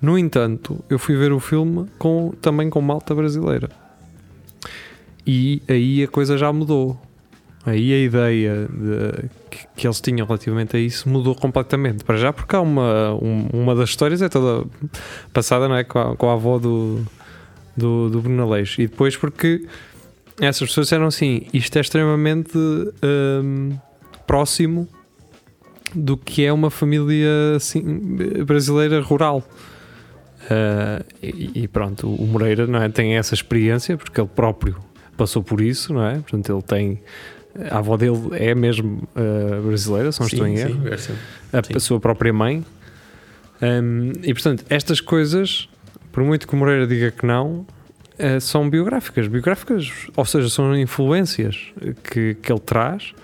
[0.00, 3.68] No entanto, eu fui ver o filme com, também com malta brasileira.
[5.26, 7.00] E aí a coisa já mudou.
[7.64, 12.02] Aí a ideia de- que, que eles tinham relativamente a isso mudou completamente.
[12.02, 14.66] Para já, porque há uma, um- uma das histórias é toda
[15.32, 15.84] passada não é?
[15.84, 17.06] com, a, com a avó do,
[17.76, 18.48] do, do Bruno.
[18.58, 19.64] E depois porque
[20.40, 23.78] essas pessoas disseram assim: isto é extremamente hum,
[24.26, 24.88] próximo
[25.94, 27.82] do que é uma família assim,
[28.44, 29.42] brasileira rural.
[30.50, 34.76] Ah, e, e pronto, o Moreira não é, tem essa experiência porque ele próprio
[35.16, 36.14] passou por isso, não é?
[36.14, 37.02] Portanto, ele tem.
[37.70, 40.82] A avó dele é mesmo ah, brasileira, se não estou em erro
[41.52, 42.64] a, sua própria mãe.
[43.60, 45.68] Um, e portanto, estas coisas,
[46.10, 47.64] por muito que o Moreira diga que não,
[48.18, 49.28] eh, são biográficas.
[49.28, 53.14] Biográficas, ou seja, são influências que, que ele traz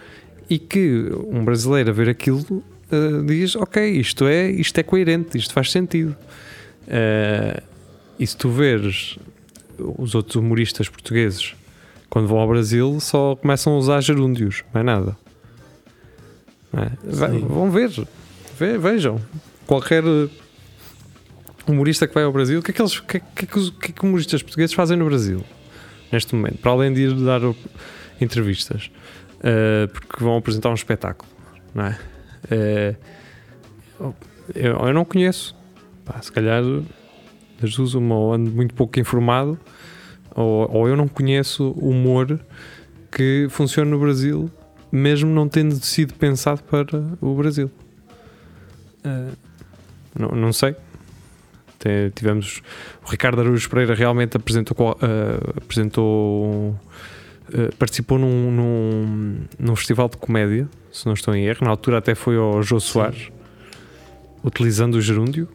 [0.49, 5.37] e que um brasileiro a ver aquilo eh, diz: Ok, isto é, isto é coerente,
[5.39, 6.15] isto faz sentido.
[6.87, 7.63] Eh,
[8.19, 9.19] e se tu veres
[9.79, 11.55] os outros humoristas portugueses
[12.11, 15.17] quando vão ao Brasil só começam a usar gerúndios, não é nada.
[16.73, 16.91] Não é?
[17.47, 17.91] Vão ver,
[18.59, 19.21] Ve- vejam.
[19.67, 20.03] Qualquer
[21.67, 23.59] humorista que vai ao Brasil, o que é que, eles, que, é- que, é que
[23.59, 25.45] os que é que humoristas portugueses fazem no Brasil
[26.11, 26.59] neste momento?
[26.59, 27.41] Para além de ir dar
[28.21, 28.91] entrevistas,
[29.43, 31.31] eh, porque vão apresentar um espetáculo,
[31.75, 31.99] não é?
[32.51, 32.95] Eh,
[34.55, 35.57] eu, eu não conheço,
[36.05, 36.63] Pá, se calhar
[37.61, 39.59] duas, uma ou ando muito pouco informado,
[40.35, 42.41] ou, ou eu não conheço humor
[43.11, 44.51] que funcione no Brasil,
[44.91, 47.71] mesmo não tendo sido pensado para o Brasil.
[49.05, 49.33] Eh,
[50.19, 50.75] não, não sei.
[51.79, 52.63] Te- tivemos
[53.07, 56.79] o Ricardo Araújo Pereira realmente apresentou, eh, apresentou
[57.53, 61.59] eh, participou num, num, num festival de comédia, se não estou em erro.
[61.63, 63.29] Na altura até foi ao Jô Soares,
[64.45, 65.49] utilizando o gerúndio.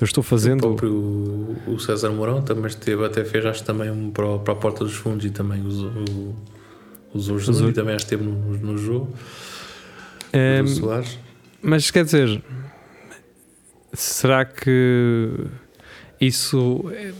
[0.00, 0.60] Eu estou O fazendo.
[0.60, 4.84] próprio o César Mourão também esteve, até fez acho também um para, o- a Porta
[4.84, 6.36] dos Fundos e também usou, o-
[7.12, 7.68] usou o Usou.
[7.70, 9.12] E também acho que esteve no, no jogo.
[10.68, 11.18] Soares.
[11.60, 12.40] Mas quer dizer,
[13.92, 15.30] será que
[16.20, 17.12] isso é,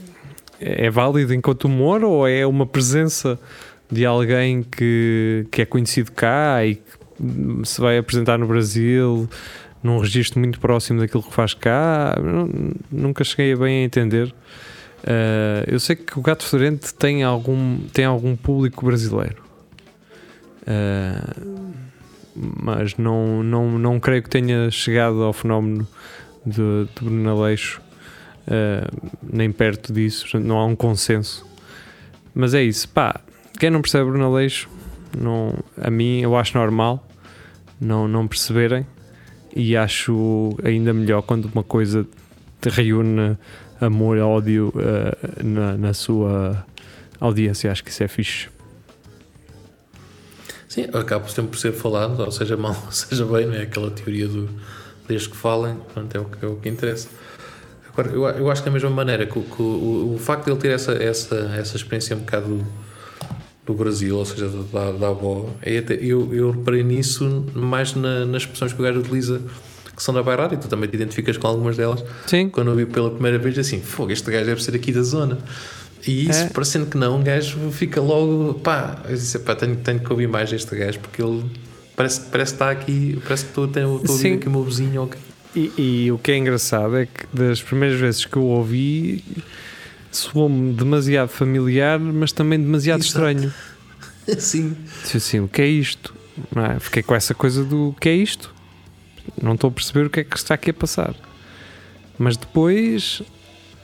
[0.59, 3.39] é válido enquanto humor ou é uma presença
[3.91, 6.83] de alguém que, que é conhecido cá e que
[7.63, 9.29] se vai apresentar no Brasil
[9.81, 12.15] num registro muito próximo daquilo que faz cá?
[12.21, 14.27] Nu- Nunca cheguei a bem a entender.
[15.03, 19.41] Uh, eu sei que o Gato Fedorento tem algum, tem algum público brasileiro.
[20.63, 21.71] Uh,
[22.35, 25.87] mas não, não, não creio que tenha chegado ao fenómeno
[26.45, 27.81] de, de Bruno Aleixo,
[28.49, 28.87] eh,
[29.21, 31.45] nem perto disso, portanto, não há um consenso.
[32.33, 33.21] Mas é isso, pá,
[33.59, 34.69] quem não percebe Bruno Aleixo,
[35.17, 37.07] não, a mim eu acho normal
[37.79, 38.85] não, não perceberem
[39.55, 42.05] e acho ainda melhor quando uma coisa
[42.61, 43.37] te reúne
[43.79, 46.65] amor e ódio eh, na, na sua
[47.19, 48.49] audiência, acho que isso é fixe.
[50.67, 53.89] Sim, acaba sempre por ser falado, ou seja mal, ou seja bem, não é aquela
[53.89, 54.49] teoria do
[55.07, 57.09] desde que falem, pronto, é o que, é o que interessa.
[57.91, 60.51] Agora, eu, eu acho que da mesma maneira que, o- que o, o facto de
[60.51, 62.65] ele ter essa, essa, essa experiência um bocado do,
[63.65, 68.25] do Brasil, ou seja, da, da avó, é até- eu, eu reparei nisso mais na-
[68.25, 69.41] nas expressões que o gajo utiliza
[69.95, 72.01] que são da Bairrada e tu também te identificas com algumas delas.
[72.25, 75.01] Sim, Quando eu vi pela primeira vez, assim, fogo, este gajo deve ser aqui da
[75.01, 75.37] zona.
[76.07, 76.49] E isso, É.
[76.49, 80.27] parecendo que não, um gajo fica logo, pá, eu disse, pá, tenho, tenho que ouvir
[80.29, 81.43] mais deste gajo porque ele
[81.97, 84.63] parece, parece que está aqui, parece que estou, tenho- estou a ouvir aqui o meu
[84.63, 85.03] vizinho.
[85.03, 85.19] ok.
[85.55, 85.71] E,
[86.05, 89.23] e o que é engraçado é que das primeiras vezes que eu ouvi
[90.11, 93.29] soou-me demasiado familiar, mas também demasiado Exato.
[93.29, 93.53] estranho.
[94.37, 96.13] Sim, Disse assim, o que é isto?
[96.55, 96.79] É?
[96.79, 98.53] Fiquei com essa coisa do o que é isto?
[99.41, 101.15] Não estou a perceber o que é que está aqui a passar.
[102.17, 103.23] Mas depois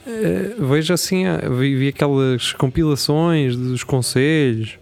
[0.06, 4.78] eh, vejo assim, ah, vi, vi aquelas compilações dos conselhos,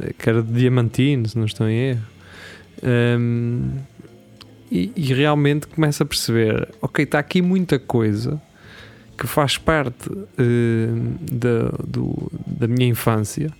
[0.00, 2.02] eh, que era de Diamantino, se não estou em erro.
[2.82, 3.78] Ahm,
[4.70, 8.40] e, e realmente começo a perceber, ok, está aqui muita coisa
[9.18, 10.88] que faz parte eh,
[11.30, 13.50] da, do- da minha infância,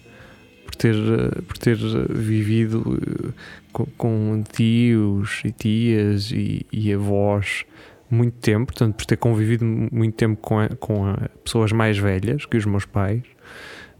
[0.65, 1.77] por ter, eh, por ter
[2.09, 3.33] vivido eh,
[3.73, 7.65] com, com tios e tias e, e avós
[8.11, 12.47] muito tempo, portanto, por ter convivido muito tempo com, a- com a- pessoas mais velhas
[12.47, 13.23] que os meus pais,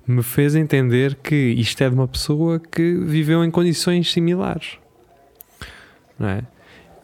[0.07, 4.79] me fez entender que isto é de uma pessoa que viveu em condições similares,
[6.19, 6.43] não é?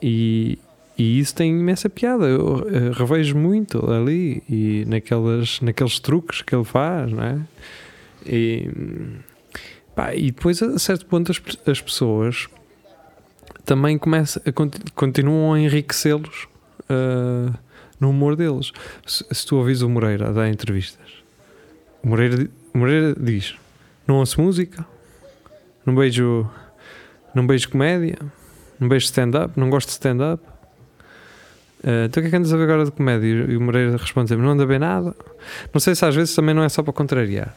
[0.08, 0.56] E,
[0.96, 2.26] e isso tem imensa piada.
[2.26, 7.40] Eu eh, revejo muito ali e naquelas, naqueles truques que ele faz, não é?
[8.24, 8.70] E,
[9.96, 12.46] pá, e depois, a certo ponto, as, as pessoas
[13.64, 16.46] também começam a, conti- continuam a enriquecê-los
[16.88, 17.52] ah,
[17.98, 18.70] no humor deles.
[19.04, 21.08] Se, se tu ouvis o Moreira a dar entrevistas,
[22.00, 23.56] o Moreira, o Moreira diz:
[24.06, 24.86] Não ouço música,
[25.84, 26.48] não beijo,
[27.34, 28.18] não beijo comédia,
[28.80, 30.42] não beijo stand-up, não gosto de stand-up.
[31.84, 33.28] Ah, então o que é que andas a ver agora de comédia?
[33.48, 35.14] E o Moreira responde Não anda ver nada.
[35.72, 37.54] Não sei se às vezes também não é só para contrariar,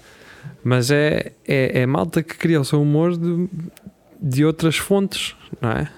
[0.63, 3.47] mas é, é, é malta que cria o seu humor de,
[4.21, 5.89] de outras fontes, não é?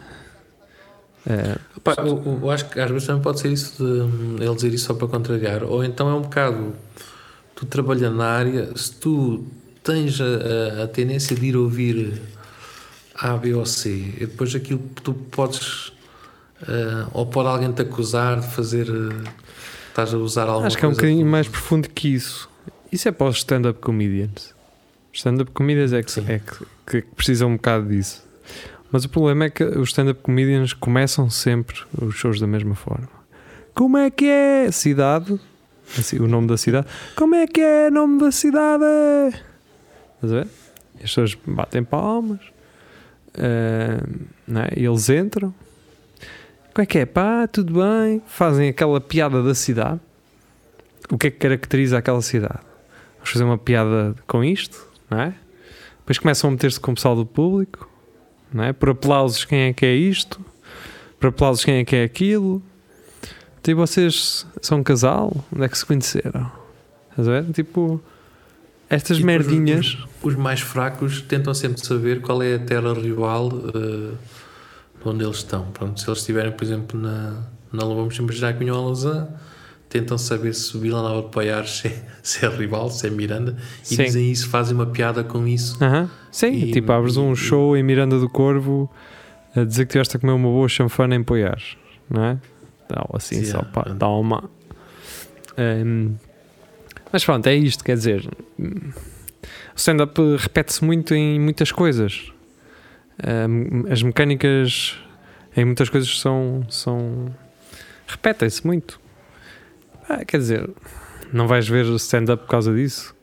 [1.28, 4.56] É, Pá, eu, eu acho que às vezes também pode ser isso de hum, ele
[4.56, 6.74] dizer isso só para contrariar, ou então é um bocado
[7.56, 9.46] tu trabalhando na área, se tu
[9.84, 10.26] tens a,
[10.82, 12.20] a- a tendência de ir ouvir
[13.22, 15.94] A, B ou C, e depois aquilo que tu podes,
[16.64, 19.32] ah, ou pode alguém te acusar de fazer, ah,
[19.90, 22.50] estás a usar alguma Acho que é um bocadinho mais profundo que isso.
[22.92, 24.56] Isso é para os stand-up comedians.
[25.14, 28.24] Stand-up comedians é, que, é que, que precisam um bocado disso.
[28.92, 33.08] Mas o problema é que os stand-up comedians começam sempre os shows da mesma forma.
[33.74, 34.72] Como é que é?
[34.72, 35.40] Cidade.
[35.98, 36.88] Assim, o nome da cidade.
[37.16, 37.90] Como é que é?
[37.90, 38.84] Nome da cidade?
[40.16, 40.48] Estás a ver?
[41.00, 42.40] E as pessoas batem palmas.
[44.48, 44.70] Não é?
[44.76, 45.54] Eles entram.
[46.74, 47.06] Como é que é?
[47.06, 48.22] Pá, tudo bem.
[48.28, 50.00] Fazem aquela piada da cidade.
[51.10, 52.60] O que é que caracteriza aquela cidade?
[53.18, 55.34] Vamos fazer uma piada com isto, não é?
[56.00, 57.90] Depois começam a meter-se com o pessoal do público,
[58.52, 58.74] não é?
[58.74, 60.44] Por aplausos, quem é que é isto?
[61.20, 62.64] Por aplausos, quem é que é aquilo?
[63.62, 65.46] Tipo, vocês são um casal?
[65.54, 66.52] Onde é que se conheceram?
[67.12, 67.52] Estás a ver?
[67.52, 68.02] Tipo,
[68.92, 69.98] estas E merdinhas.
[70.22, 74.12] Os, os mais fracos tentam sempre saber qual é a terra rival de
[75.04, 75.66] onde eles estão.
[75.72, 79.28] Pronto, se eles estiverem, por exemplo, na, na vamos imaginar que a Lausanne,
[79.90, 83.58] tentam saber se Vila Nova de Paiares se é, se é rival, se é Miranda,
[83.84, 84.04] e Sim.
[84.04, 85.84] dizem isso, fazem uma piada com isso.
[85.84, 86.10] Aham.
[86.32, 88.90] Sim, E- tipo, abres um e- show em Miranda do Corvo
[89.56, 91.76] a dizer que tiveste a comer uma boa chanfana em Poiares,
[92.10, 92.38] não é?
[92.88, 94.50] Dá assim, Sim, só pá, dá uma.
[95.58, 96.14] Ehm,
[97.12, 98.28] mas pronto, é isto, quer dizer,
[98.60, 102.32] o stand-up repete-se muito em muitas coisas.
[103.90, 104.98] As mecânicas
[105.56, 106.66] em muitas coisas são.
[106.70, 107.34] são
[108.08, 109.00] repetem-se muito.
[110.08, 110.70] Ah, quer dizer,
[111.32, 113.16] não vais ver stand-up por causa disso.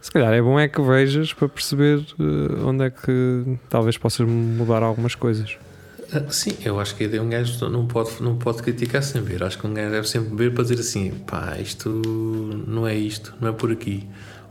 [0.00, 4.28] Se calhar é bom é que vejas para perceber eh, onde é que talvez possas
[4.28, 5.56] mudar algumas coisas.
[6.12, 9.42] Ah, Sim, eu acho que ideia um gajo não pode, não pode criticar sem ver.
[9.42, 11.88] Acho que um gajo deve sempre ver para dizer assim: pá, isto
[12.66, 14.06] não é isto, não é por aqui.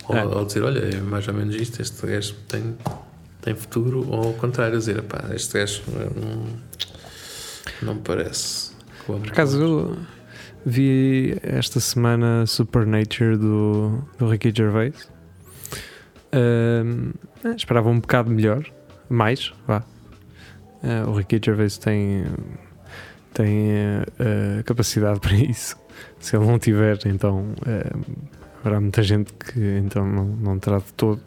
[0.07, 0.25] Ou, É.
[0.25, 2.75] ou dizer: olha, é mais ou menos isto, este gajo tem,
[3.41, 4.05] tem futuro.
[4.09, 5.81] Ou ao contrário, dizer: pá, este gajo
[6.15, 6.45] não,
[7.81, 8.71] não me parece.
[9.05, 9.97] Por acaso eu
[10.65, 15.09] vi esta semana Supernature do, do Ricky Gervais.
[16.31, 16.83] Eh,
[17.55, 18.65] esperava um bocado melhor,
[19.09, 19.83] mais, vá.
[20.83, 22.25] Ah, o Ricky Gervais tem,
[23.33, 23.69] tem
[24.19, 25.77] eh, capacidade para isso.
[26.19, 27.45] Se ele não tiver, então
[28.59, 31.21] haverá muita gente que então não, não terá de todo.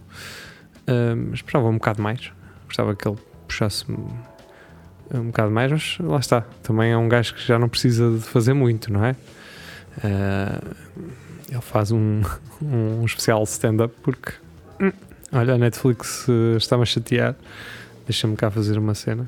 [1.33, 2.33] Esperava um bocado mais.
[2.67, 3.17] Gostava que ele
[3.47, 3.85] puxasse
[5.15, 6.41] um, bocado mais, mas lá está.
[6.63, 9.17] Também é um gajo que já não precisa de fazer muito, não é?
[10.03, 10.61] Ah,
[11.49, 12.23] ele faz um,
[12.61, 14.33] um especial stand-up porque
[14.81, 14.93] hum,
[15.33, 17.35] olha, a Netflix eh, está-me a chatear.
[18.07, 19.27] Deixa-me cá fazer uma cena.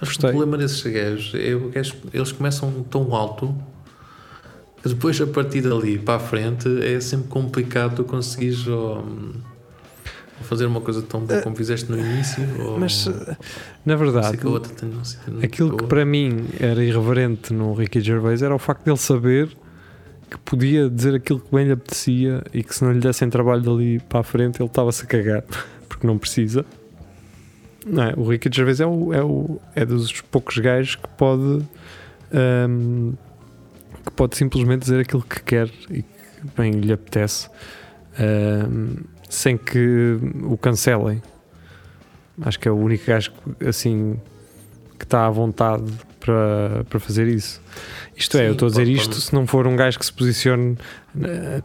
[0.00, 3.54] Acho que o problema desses gajos é gajo, eles começam tão alto
[4.82, 9.04] que depois a partir dali para a frente é sempre complicado tu conseguires ou
[10.42, 13.36] fazer uma coisa tão boa como fizeste no início ou Eh, Mas, eh,
[13.84, 18.00] na verdade, que outra não sei que- aquilo que para mim era irreverente no Ricky
[18.00, 19.48] Gervais era o facto dele saber
[20.30, 23.60] que podia dizer aquilo que bem lhe apetecia e que se não lhe dessem trabalho
[23.60, 25.44] dali para a frente ele estava-se a cagar
[25.90, 26.64] porque não precisa.
[27.86, 28.14] Não é?
[28.16, 31.62] O Ricky Gervais é, o, é, o, é dos poucos gajos que pode
[32.32, 33.12] ahm,
[34.04, 36.08] que pode simplesmente dizer aquilo que quer e que
[36.56, 37.48] bem lhe apetece
[38.18, 38.96] ahm,
[39.28, 41.22] sem que o cancelem.
[42.42, 43.32] Acho que é o único gajo
[43.66, 44.18] assim
[44.98, 45.84] que está à vontade
[46.18, 47.60] para, para fazer isso.
[48.16, 49.98] Isto é, Sim, eu estou a dizer pode- isto pode- se não for um gajo
[49.98, 50.76] que se posicione
[51.22, 51.62] eh,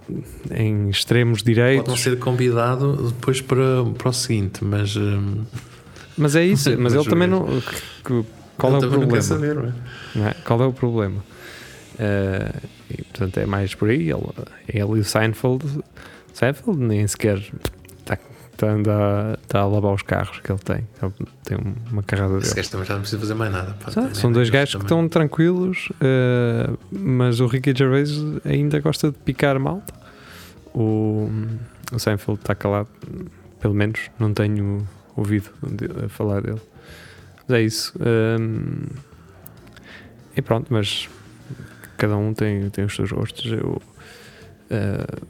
[0.51, 1.87] em extremos Pode direitos.
[1.89, 4.95] não ser convidado depois para, para o seguinte, mas.
[4.95, 5.43] hum,
[6.17, 7.45] Mas é isso, mas, Mas ele o- também não.
[7.45, 7.61] que-
[8.05, 8.25] que-
[8.57, 9.21] qual é ele o também não problema?
[9.21, 9.73] saber, não é?
[10.15, 10.33] não é?
[10.45, 11.23] Qual é o problema?
[12.89, 14.09] E, portanto, é mais por aí.
[14.11, 14.23] Ele,
[14.67, 15.65] ele e o Seinfeld,
[16.33, 17.37] Seinfeld nem sequer
[17.99, 18.17] está
[18.57, 20.87] tá, a andar- tá a lavar os carros que ele tem.
[21.01, 21.13] Ele
[21.43, 21.57] tem
[21.91, 23.75] uma carrada Esse gajo também já não precisa fazer mais nada.
[23.83, 23.91] pá.
[23.91, 28.11] São- Também São é dois gajos que estão tranquilos, eh, mas o Ricky Gervais
[28.45, 29.93] ainda gosta de picar malta.
[30.73, 31.29] O,
[31.93, 32.89] o Seinfeld está calado,
[33.61, 34.85] pelo menos não tenho
[35.15, 35.49] ouvido
[36.03, 36.61] a falar dele.
[37.47, 37.93] Mas é isso.
[37.99, 38.85] ehm,
[40.35, 41.07] e pronto, mas
[41.97, 43.51] cada um tem, tem os seus gostos.
[43.51, 43.81] Eu,
[44.69, 45.21] eh,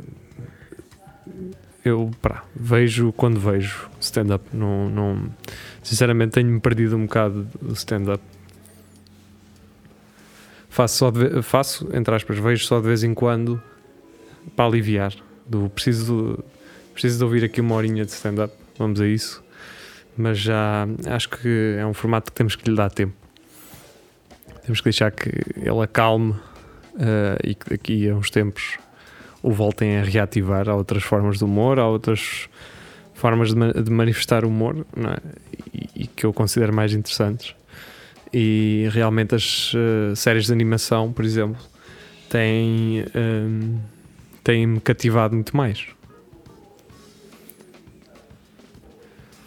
[1.83, 4.43] eu pá, vejo quando vejo stand-up.
[4.51, 5.29] Não, não,
[5.83, 8.23] sinceramente, tenho-me perdido um bocado do stand-up.
[10.67, 13.61] Faço, só de faço, entre aspas, vejo só de vez em quando
[14.55, 15.13] para aliviar.
[15.45, 16.43] Do, preciso,
[16.91, 18.53] preciso de ouvir aqui uma horinha de stand-up.
[18.77, 19.44] Vamos a isso.
[20.17, 23.13] Mas já acho que é um formato que temos que lhe dar tempo.
[24.63, 26.33] Temos que deixar que ele acalme
[26.99, 28.77] eh, e que daqui a uns tempos
[29.43, 30.69] o voltem a reativar.
[30.69, 32.49] Há outras formas de humor, há outras
[33.13, 35.19] formas de, ma- de manifestar humor é?
[35.73, 37.53] e, e que eu considero mais interessantes.
[38.33, 41.61] E realmente as eh, séries de animação, por exemplo,
[42.29, 43.77] têm, ehm,
[44.43, 45.85] têm-me cativado muito mais.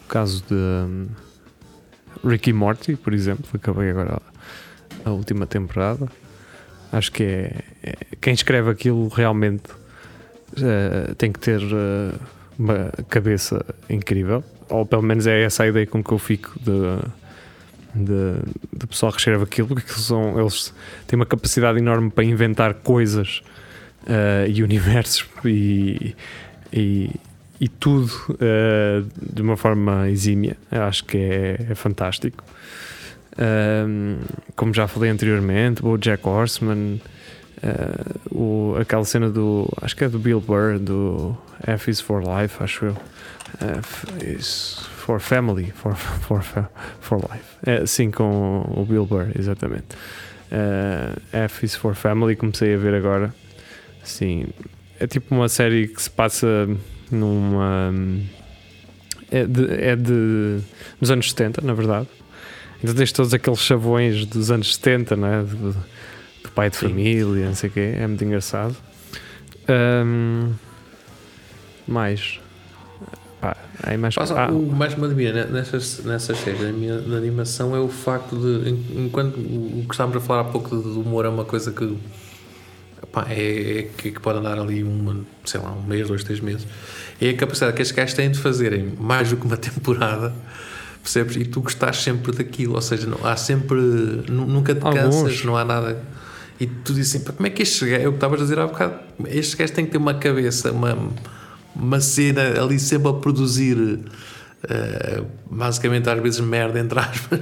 [0.09, 1.07] Caso de hum,
[2.25, 4.21] Ricky Morty, por exemplo, acabei agora
[5.05, 6.09] a, última temporada.
[6.91, 7.53] Acho que é,
[7.83, 9.71] é- quem escreve aquilo realmente
[10.57, 12.15] eh, tem que ter eh,
[12.59, 16.99] uma cabeça incrível, ou pelo menos é essa a ideia com que eu fico de,
[17.95, 18.41] de,
[18.73, 20.75] do pessoal que escreve aquilo, porque eles, são, eles
[21.07, 23.43] têm uma capacidade enorme para inventar coisas
[24.07, 26.17] eh, e universos e,
[26.73, 27.11] e,
[27.61, 30.57] e tudo eh, de uma forma exímia.
[30.71, 32.45] Eu acho que é, é fantástico.
[33.39, 34.19] Um,
[34.57, 37.01] como já falei anteriormente, o Jack Horseman,
[37.63, 39.69] uh, o, aquela cena do.
[39.81, 42.97] Acho que é do Bill Burr, do F is for Life, acho eu.
[43.61, 46.43] F is for Family, for, for,
[47.01, 47.45] for Life.
[47.65, 49.97] É, sim, com o Bill Burr, exatamente.
[50.51, 53.33] Uh, F is for Family, comecei a ver agora.
[54.03, 54.47] Sim,
[54.99, 56.69] é tipo uma série que se passa
[57.15, 57.93] numa.
[59.31, 60.59] É de, é de
[61.01, 62.07] nos anos 70, na verdade.
[62.83, 65.43] Então tens todos aqueles chavões dos anos 70, não é?
[65.43, 66.89] Do, do pai de Sim.
[66.89, 67.93] família, não sei o quê.
[67.97, 68.75] É muito engraçado.
[69.69, 70.53] Ahm,
[71.87, 72.41] mais.
[73.41, 74.15] Pá, aí mais.
[74.15, 76.61] Pá, ah, O mais me admira ne- nessas, nessas séries
[77.07, 80.75] da animação é o facto de, en- enquanto o que estávamos a falar há pouco
[80.77, 81.97] do humor é uma coisa que,
[83.29, 86.67] é, é que, que pode andar ali uma, sei lá, um mês, dois, três meses,
[87.21, 90.33] é a capacidade que estes gajos têm de fazerem mais do que uma temporada,
[91.03, 91.37] percebes?
[91.37, 95.23] E tu gostas sempre daquilo, ou seja, não, há sempre, nu- nunca te Alguns.
[95.23, 96.01] cansas, não há nada.
[96.61, 98.59] E tu dizes assim, como é que estes gajos, é o que estavas a dizer
[98.59, 98.95] há bocado,
[99.27, 100.97] estes gajos têm que ter uma cabeça, uma,
[101.75, 104.01] uma cena ali sempre a produzir
[104.69, 107.39] eh, basicamente às vezes merda entre aspas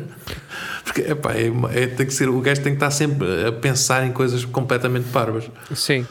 [0.87, 4.07] porque epá, é, é, tem que ser, o gajo tem que estar sempre a pensar
[4.07, 6.07] em coisas completamente parvas Sim.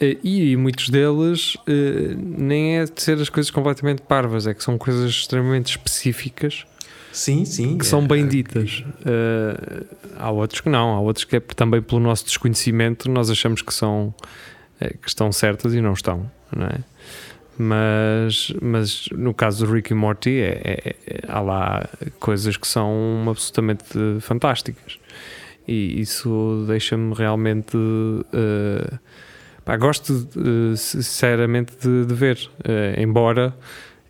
[0.00, 4.62] Eh, E, muitos deles eh, nem é de ser as coisas completamente parvas, é que
[4.62, 6.64] são coisas extremamente específicas
[7.12, 8.84] sim, sim que é, são bem é, ditas.
[9.04, 9.84] Eh,
[10.16, 13.74] há outros que não, há outros que é também pelo nosso desconhecimento nós achamos que
[13.74, 14.14] são
[15.02, 16.78] que estão certas e não estão, não é?
[17.58, 21.88] Mas, mas no caso do Rick e Morty é, é- é- há lá
[22.20, 23.84] coisas que são absolutamente
[24.20, 24.98] fantásticas.
[25.66, 27.76] E isso deixa-me realmente
[28.32, 28.98] eh,
[29.64, 32.38] pá, gosto eh, sinceramente de, de ver.
[32.64, 33.56] Eh, embora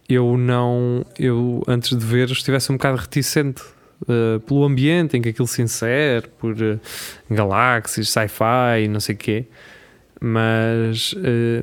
[0.09, 3.63] eu não eu antes de ver estivesse um bocado reticente
[4.47, 6.55] pelo ambiente em que aquilo se insere por
[7.31, 9.47] galáxias, sci-fi não sei o quê
[10.21, 11.63] mas eh,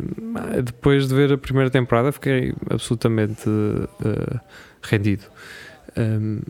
[0.62, 3.50] depois de ver a primeira temporada fiquei absolutamente
[4.06, 4.40] eh,
[4.82, 5.26] rendido
[5.96, 6.42] Um,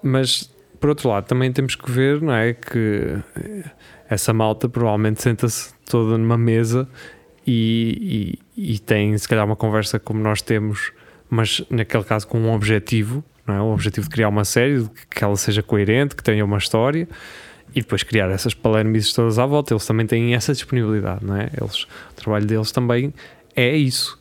[0.00, 0.48] mas
[0.78, 3.16] por outro lado também temos que ver não é que
[4.08, 6.88] essa malta provavelmente senta-se toda numa mesa
[7.44, 10.92] e, e, e tem se calhar uma conversa como nós temos
[11.28, 13.60] mas naquele caso com um objetivo não é?
[13.60, 17.08] o objetivo de criar uma série que ela seja coerente, que tenha uma história
[17.74, 19.72] e depois criar essas palermices todas à volta.
[19.72, 21.50] Eles também têm essa disponibilidade, não é?
[21.60, 23.12] Eles, o trabalho deles também
[23.54, 24.18] é isso.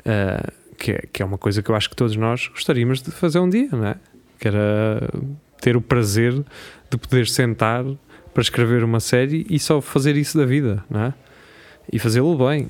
[0.00, 3.10] Uh, que, é, que é uma coisa que eu acho que todos nós gostaríamos de
[3.10, 3.96] fazer um dia, não é?
[4.38, 5.10] Que era
[5.60, 6.32] ter o prazer
[6.90, 7.84] de poder sentar
[8.32, 11.14] para escrever uma série e só fazer isso da vida, não é?
[11.92, 12.68] E fazê-lo bem.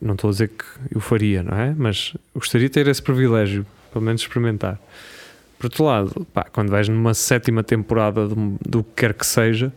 [0.00, 1.74] Não estou a dizer que eu faria, não é?
[1.76, 4.80] Mas gostaria de ter esse privilégio, pelo menos experimentar.
[5.58, 9.72] Por outro lado, pá, quando vais numa sétima temporada do, do que quer que seja,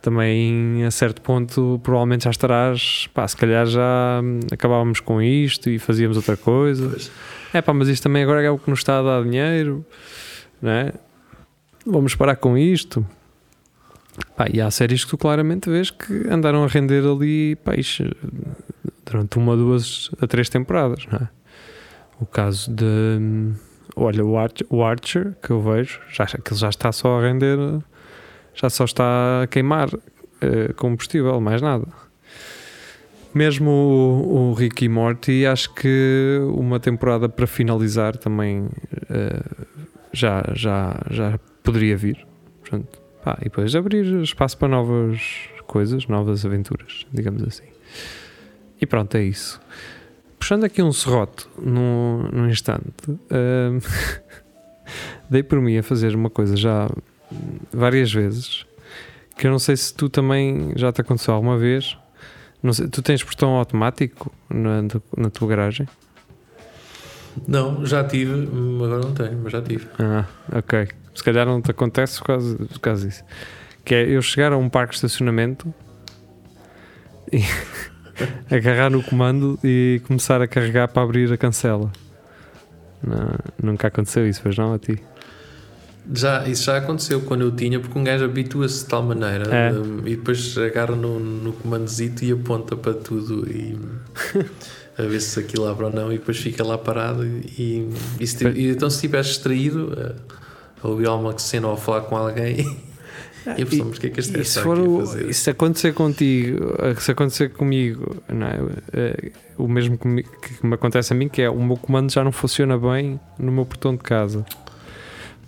[0.00, 5.78] também a certo ponto provavelmente já estarás, pá, se calhar já acabávamos com isto e
[5.78, 6.88] fazíamos outra coisa.
[6.88, 7.10] Pois.
[7.52, 9.84] É pá, mas isto também agora é o que nos está a dar dinheiro,
[10.60, 10.92] não é?
[11.84, 13.04] Vamos parar com isto.
[14.36, 18.10] Pá, e há séries que tu claramente vês que andaram a render ali peixe
[19.04, 21.28] durante uma, duas a três temporadas, não é?
[22.20, 23.54] O caso de
[23.96, 27.58] Olha, o, Archer, o Archer que eu vejo, já, aquilo já está só a render,
[28.54, 31.86] já só está a queimar uh, combustível, mais nada.
[33.32, 39.66] Mesmo o, o Rick e Morty, acho que uma temporada para finalizar também uh,
[40.12, 42.26] já, já, já poderia vir.
[42.60, 45.20] Portanto, pá, e depois abrir espaço para novas
[45.66, 47.68] coisas, novas aventuras, digamos assim.
[48.80, 49.60] E pronto, é isso
[50.50, 53.80] puxando aqui um serrote num, num instante, uh,
[55.30, 56.90] dei por mim a fazer uma coisa já
[57.72, 58.66] várias vezes
[59.38, 61.96] que eu não sei se tu também já te aconteceu alguma vez.
[62.72, 64.82] Sei, tu tens portão automático na,
[65.16, 65.88] na tua garagem?
[67.46, 69.86] Não, já tive, agora não tenho, mas já tive.
[70.00, 70.88] Ah, ok.
[71.14, 73.24] Se calhar não te acontece por causa, por causa disso.
[73.84, 75.72] Que é eu chegar a um parque de estacionamento
[77.32, 77.38] e
[78.50, 81.90] agarrar no comando e começar a carregar para abrir a cancela.
[83.02, 84.98] Não, nunca aconteceu isso, pois não a ti?
[86.12, 89.72] Já, isso já aconteceu quando eu tinha, porque um gajo habitua-se de tal maneira é.
[89.72, 93.78] um, e depois agarra no, no comandozito e aponta para tudo e
[94.98, 98.46] a ver se aquilo abre ou não e depois fica lá parado e, e, se,
[98.48, 99.96] e então se estiveres distraído
[100.82, 102.66] a ouvir alguma cena ou a falar com alguém
[103.56, 107.12] E pensamos, o que é que este e se, for o, se acontecer contigo, se
[107.12, 108.58] acontecer comigo, não é?
[108.92, 112.12] é o mesmo que me, que me acontece a mim, que é o meu comando
[112.12, 114.44] já não funciona bem no meu portão de casa.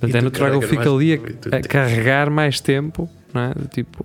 [0.01, 1.15] Portanto, é natural que ele fique ali
[1.53, 3.55] a, a carregar mais tempo, não é?
[3.73, 4.05] Tipo,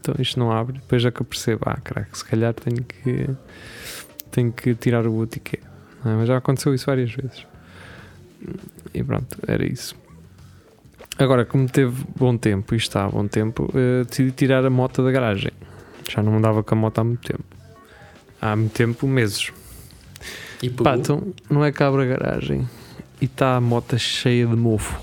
[0.00, 0.78] então isto não abre.
[0.78, 3.28] Depois é que eu percebo, ah, caraca, se calhar tenho que,
[4.30, 5.62] tenho que tirar o botiquet.
[6.04, 6.08] É?
[6.08, 7.46] Mas já aconteceu isso várias vezes.
[8.94, 9.94] E pronto, era isso.
[11.18, 15.02] Agora, como teve bom tempo e está a bom tempo, uh, decidi tirar a moto
[15.02, 15.50] da garagem.
[16.08, 17.44] Já não andava com a moto há muito tempo.
[18.40, 19.52] Há muito tempo, meses.
[20.62, 22.68] E Pá, então não é cabra a garagem
[23.20, 25.02] e está a moto cheia de mofo.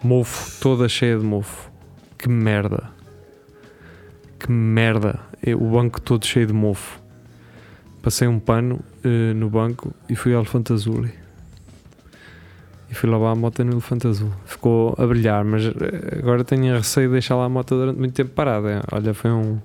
[0.00, 1.68] Mofo, toda cheia de mofo.
[2.16, 2.88] Que merda.
[4.38, 5.18] Que merda.
[5.58, 7.00] O banco todo cheio de mofo.
[8.00, 11.08] Passei um pano uh, no banco e fui ao Elefante Azul
[12.92, 14.30] e fui lavar a moto no elefante azul.
[14.44, 18.12] Ficou a brilhar, mas eh, agora tenho receio de deixar lá a moto durante muito
[18.12, 18.82] tempo parada.
[18.92, 19.58] Olha, foi um,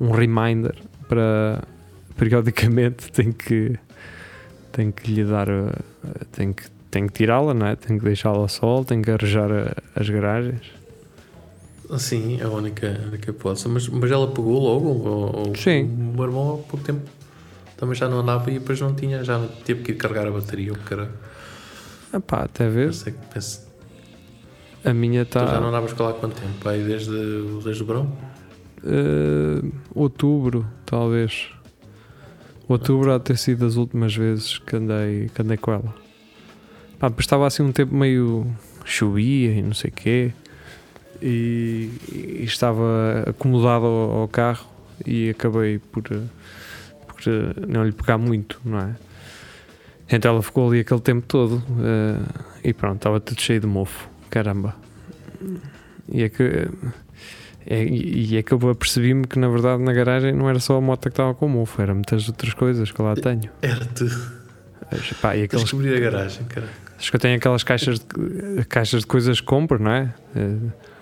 [0.00, 0.74] um reminder
[1.06, 1.62] para
[2.16, 3.78] periodicamente tenho que
[4.72, 5.72] tenho que lhe dar eh,
[6.32, 7.76] tenho que, tenho que tirá-la, não é?
[7.76, 10.62] Tenho que deixá-la ao sol, tenho que arranjar eh, as garagens.
[11.98, 13.68] Sim, é a única, única hipótese.
[13.68, 14.88] Mas, mas ela pegou logo?
[15.06, 15.84] Ou, ou Sim.
[15.84, 17.02] O meu irmão há pouco tempo
[17.76, 20.72] também já não andava e depois não tinha, já teve que ir carregar a bateria.
[20.72, 20.78] O
[22.14, 22.86] Epá, até ver.
[22.86, 23.64] Pensei, pense...
[24.84, 25.46] A minha está.
[25.46, 26.68] já não andavas com lá há quanto tempo?
[26.68, 27.10] Aí desde,
[27.64, 28.12] desde o verão?
[28.82, 31.48] Uh, outubro, talvez.
[32.68, 35.94] Outubro há de ter sido das últimas vezes que andei, que andei com ela.
[36.98, 38.46] Pá, depois estava assim um tempo meio
[38.84, 40.32] chovia e não sei o quê.
[41.22, 44.66] E, e, estava acomodado ao, ao, carro
[45.06, 47.16] e acabei por, por
[47.66, 48.94] não lhe pegar muito, não é?
[50.10, 54.08] Então ela ficou ali aquele tempo todo uh, e pronto, estava tudo cheio de mofo.
[54.30, 54.74] Caramba.
[56.08, 56.68] E é que.
[57.66, 60.80] É, e é que eu apercebi-me que na verdade na garagem não era só a
[60.82, 63.50] moto que estava com mofo, eram muitas outras coisas que eu lá tenho.
[63.62, 64.44] Era tudo.
[65.22, 66.68] Pá, e aqueles, Descobrir a garagem, cara.
[66.98, 70.14] Acho que eu tenho aquelas caixas de, caixas de coisas que compro, não é?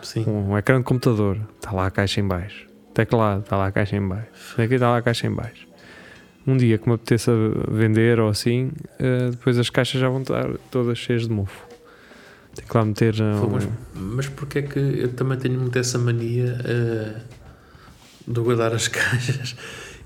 [0.02, 0.24] Sim.
[0.26, 2.66] Um, um ecrã de computador, está lá a caixa em baixo.
[2.94, 4.28] Teclado, está lá a caixa em baixo.
[4.56, 5.71] Aqui está lá a caixa em baixo
[6.46, 7.32] um dia que me apeteça
[7.70, 8.70] vender ou assim,
[9.00, 11.66] uh, depois as caixas já vão estar todas cheias de mofo.
[12.54, 13.14] Tem que lá meter.
[13.14, 18.74] Uh, mas, mas porquê é que eu também tenho muito essa mania uh, de guardar
[18.74, 19.56] as caixas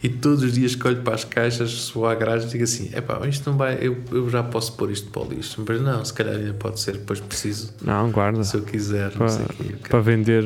[0.03, 2.91] e todos os dias que olho para as caixas, se vou à garagem, digo assim:
[2.93, 5.81] é pá, isto não vai, eu, eu já posso pôr isto para o lixo, mas
[5.81, 7.75] não, se calhar ainda pode ser, depois preciso.
[7.83, 8.45] Não, guarda.
[8.45, 10.45] Se eu quiser, para, quê, para vender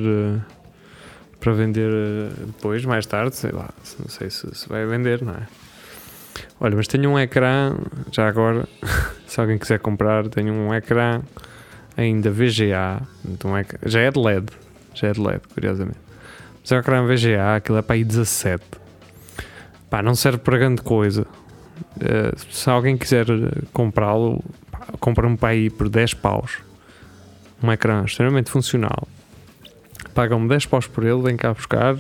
[1.41, 5.33] para vender eh, depois, mais tarde, sei lá, não sei se, se vai vender, não
[5.33, 5.49] é?
[6.63, 7.75] Olha, mas tenho um ecrã,
[8.13, 8.69] já agora,
[9.27, 11.23] se alguém quiser comprar, tenho um ecrã
[11.97, 14.47] ainda VGA, então é, já é de LED,
[14.93, 15.99] já é de LED, curiosamente.
[16.61, 18.63] Mas é um ecrã VGA, aquilo é para aí 17.
[19.89, 21.27] Pá, não serve para grande coisa.
[21.97, 23.27] Uh, se alguém quiser
[23.73, 24.45] comprá-lo,
[25.01, 26.59] compra-me para aí por 10 paus.
[27.63, 29.09] Um ecrã extremamente funcional.
[30.13, 31.97] Pagam-me 10 paus por ele, vêm cá buscar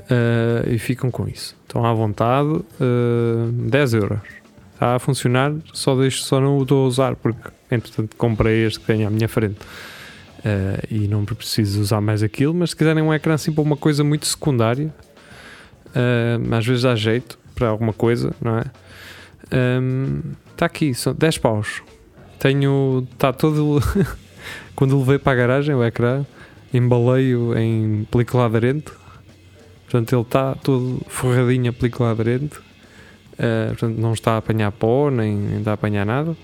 [0.00, 1.56] uh, e ficam com isso.
[1.62, 4.20] Estão à vontade, uh, 10 euros.
[4.74, 8.80] Está a funcionar, só deixo, só não o estou a usar porque entretanto comprei este
[8.80, 9.60] que tenho à minha frente.
[10.40, 13.76] Uh, e não preciso usar mais aquilo, mas se quiserem um ecrã assim para uma
[13.76, 14.92] coisa muito secundária,
[15.88, 18.64] uh, às vezes dá jeito para alguma coisa, não é?
[20.52, 21.82] Está aqui, são 10 paus.
[22.38, 23.06] Tenho.
[23.12, 23.80] Está todo.
[24.74, 26.24] Quando levei para a garagem o ecrã,
[26.72, 28.92] embalei-o em película aderente.
[29.90, 32.56] Portanto, ele está todo forradinho a película aderente.
[33.34, 36.36] Uh, portanto, não está a apanhar pó, nem, nem está a apanhar nada.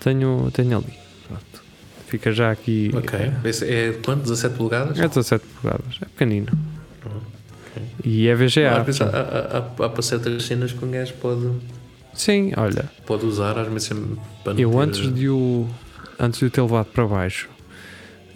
[0.00, 0.92] Tenho, tenho ali.
[1.26, 1.64] Pronto.
[2.06, 2.90] Fica já aqui.
[2.94, 3.18] Ok.
[3.44, 4.24] Esse é quanto?
[4.24, 4.98] 17 polegadas?
[5.00, 5.98] É 17 polegadas.
[6.02, 6.48] É pequenino.
[8.04, 8.78] E é VGA.
[8.80, 11.50] Às vezes há, há, há, para certas cenas que um gajo pode,
[12.12, 12.90] Sim, olha.
[13.06, 13.88] pode usar, às vezes
[14.44, 15.66] para não Eu ter- antes de o
[16.18, 17.48] antes de o ter levado para baixo,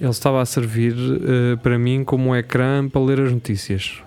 [0.01, 4.03] ele estava a servir eh, para mim como um ecrã para ler as notícias.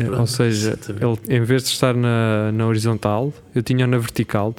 [0.00, 3.98] Eh, Pronto, ou seja, ele, em vez de estar na, na horizontal, eu tinha na
[3.98, 4.54] vertical,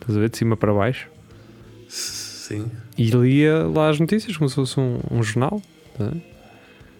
[0.00, 1.08] estás a ver, de cima para baixo,
[1.88, 2.70] Sim.
[2.96, 5.60] e lia lá as notícias como se fosse um, um jornal.
[5.96, 6.22] tá a ver?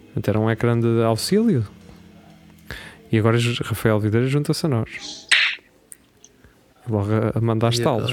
[0.07, 1.67] Portanto, era um ecrã de auxílio.
[3.13, 5.29] E agora Rafael Videira junta-se a nós.
[6.89, 8.11] Logo a, a mandar estalos.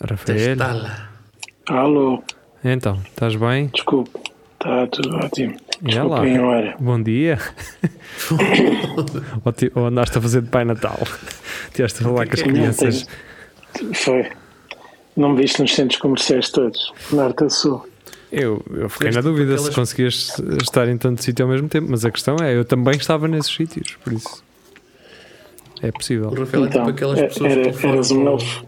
[0.00, 0.56] Rafael.
[1.68, 2.22] Alô,
[2.64, 3.68] então, estás bem?
[3.68, 4.10] desculpe.
[4.54, 5.56] Está tudo ótimo.
[5.86, 6.24] Já lá.
[6.24, 6.74] Desculpem.
[6.80, 7.38] Bom dia.
[9.44, 10.98] ou, ti- ou andaste a fazer de Pai Natal?
[11.72, 12.52] Tiveste a falar com as que é?
[12.52, 13.06] crianças.
[13.94, 14.26] Foi.
[15.16, 17.86] Não me viste nos centros comerciais todos, norte a sul.
[18.30, 22.04] Eu, eu fiquei na dúvida se conseguias estar em tanto sítio ao mesmo tempo, mas
[22.04, 24.44] a questão é, eu também estava nesses sítios, por isso
[25.82, 26.28] é possível.
[26.28, 28.64] O Rafael é Então, tipo aquelas era, pessoas que era, telefonam eras um elfo.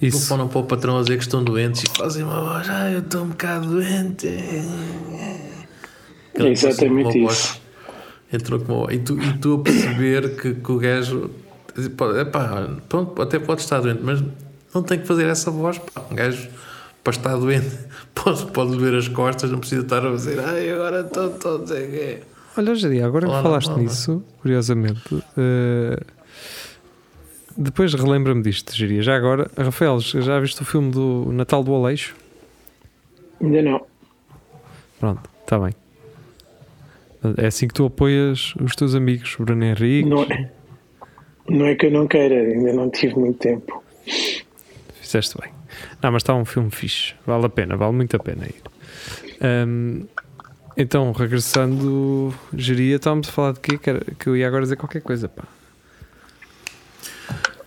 [0.00, 2.90] Isso, telefonam para o patrão a dizer que estão doentes e fazem uma voz, ah,
[2.90, 4.26] eu estou um bocado doente.
[6.34, 7.48] É exatamente Uma isso.
[7.48, 7.60] voz.
[8.32, 8.94] Entrou com uma...
[8.94, 11.30] e, tu, e tu a perceber que, que o gajo
[12.20, 14.22] epá, pronto, até pode estar doente, mas
[14.74, 15.78] não tem que fazer essa voz.
[15.78, 16.02] Pá.
[16.10, 16.48] Um gajo
[17.02, 17.70] para estar doente
[18.14, 21.66] pode, pode ver as costas, não precisa estar a dizer ai, agora estou todo.
[21.74, 22.20] quê."
[22.56, 23.94] olha, Jadia, agora que Olá, falaste normal, não é?
[23.94, 25.98] nisso, curiosamente, eh,
[27.62, 29.02] depois relembra-me disto, Giria.
[29.02, 32.16] Já agora, Rafael, já viste o filme do Natal do Aleixo?
[33.38, 33.86] Ainda não.
[34.98, 35.74] Pronto, está bem.
[37.36, 40.08] É assim que tu apoias os teus amigos, Bruno Henrique.
[40.08, 40.50] Não é,
[41.50, 43.84] não é que eu não queira, ainda não tive muito tempo.
[44.94, 45.52] Fizeste bem.
[46.02, 47.14] Não, mas está um filme fixe.
[47.26, 48.62] Vale a pena, vale muito a pena ir.
[49.42, 50.06] Ahm,
[50.78, 53.78] então, regressando, geria, estávamos a falar de quê?
[54.18, 55.44] Que eu ia agora dizer qualquer coisa, pá.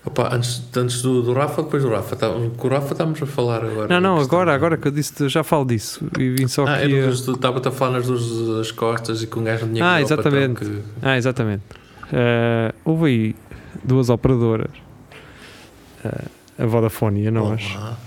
[0.06, 2.16] Opa, antes, antes do, do Rafa, depois do Rafa.
[2.18, 2.28] Tá,
[2.58, 3.88] com o Rafa estamos a falar agora.
[3.88, 6.06] Não, não, agora, agora que eu disse, já falo disso.
[6.20, 7.02] E vim só Ah, que.
[7.02, 9.84] dos- do- estava-te a falar nas duas das costas e com um gajo não tinha
[9.86, 10.60] que Ah, exatamente.
[10.66, 11.64] que- Ah, exatamente.
[12.12, 13.36] Ah, houve aí
[13.82, 14.72] duas operadoras,
[16.04, 16.26] ah,
[16.60, 17.98] a Vodafone e a nós, Olá.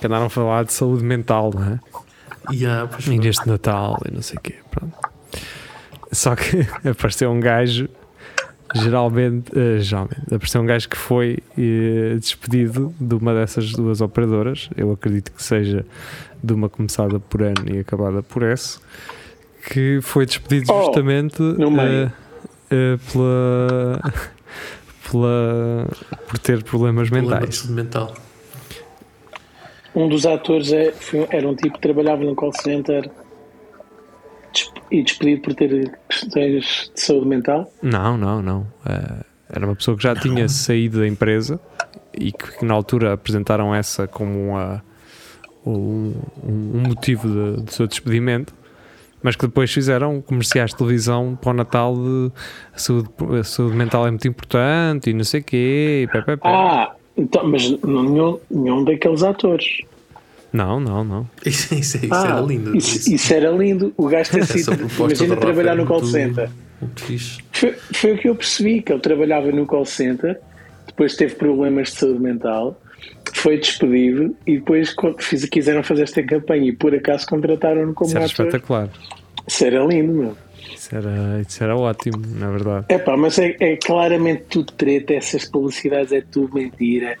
[0.00, 1.80] que andaram a falar de saúde mental, não é?
[2.50, 4.56] E ah, pois E neste Natal e não sei o quê.
[4.72, 4.94] Pronto.
[6.10, 7.88] Só que apareceu um gajo,
[8.74, 14.68] geralmente, eh, geralmente, apareceu um gajo que foi eh, despedido de uma dessas duas operadoras.
[14.76, 15.84] Eu acredito que seja
[16.42, 18.78] de uma começada por N e acabada por S,
[19.72, 21.42] que foi despedido Oh, justamente
[22.70, 24.00] eh, pela,
[25.10, 25.88] pela,
[26.26, 27.64] por ter problemas problema mentais.
[27.68, 28.14] mental.
[29.94, 33.10] Um dos atores é- foi- era um tipo que trabalhava no call center
[34.90, 37.70] e despedido por ter questões de saúde mental.
[37.82, 38.66] Não, não, não.
[38.86, 41.60] Eh, era uma pessoa que já tinha saído da empresa
[42.14, 44.82] e que, que na altura apresentaram essa como uma,
[45.66, 48.54] um, um motivo de, de seu despedimento,
[49.22, 52.32] mas que depois fizeram comerciais de televisão para o Natal de
[52.74, 53.08] a saúde,
[53.40, 56.00] a saúde mental é muito importante e não sei o quê.
[56.04, 56.48] E pé, pé, pé.
[56.48, 59.80] Ah, então, mas não- nenhum, nenhum daqueles atores.
[60.52, 61.28] Não, não, não.
[61.44, 62.76] Isso, isso, isso ah, era lindo.
[62.76, 63.92] Isso, isso era lindo.
[63.96, 64.72] O gajo ter sido.
[64.98, 66.50] Imagina trabalhar no call muito- center.
[66.80, 67.38] Muito fixe.
[67.52, 70.38] Foi, foi o que eu percebi, que ele trabalhava no call center,
[70.86, 72.80] depois teve problemas de saúde mental,
[73.34, 78.16] foi despedido e depois fiz- quiseram fazer esta campanha e por acaso contrataram-no como Isso
[78.16, 78.46] era ator.
[78.46, 78.88] espetacular.
[79.46, 80.36] Isso era lindo, meu.
[80.74, 82.86] Isso era, isso era ótimo, na verdade.
[82.88, 87.16] É pá, mas é, é claramente tudo treta, essas publicidades é tudo mentira.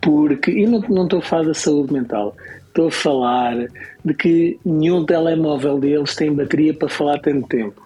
[0.00, 2.34] Porque, e não não estou a falar da saúde mental,
[2.70, 3.56] estou a falar
[4.04, 7.82] de que nenhum telemóvel deles tem bateria para falar tanto tempo.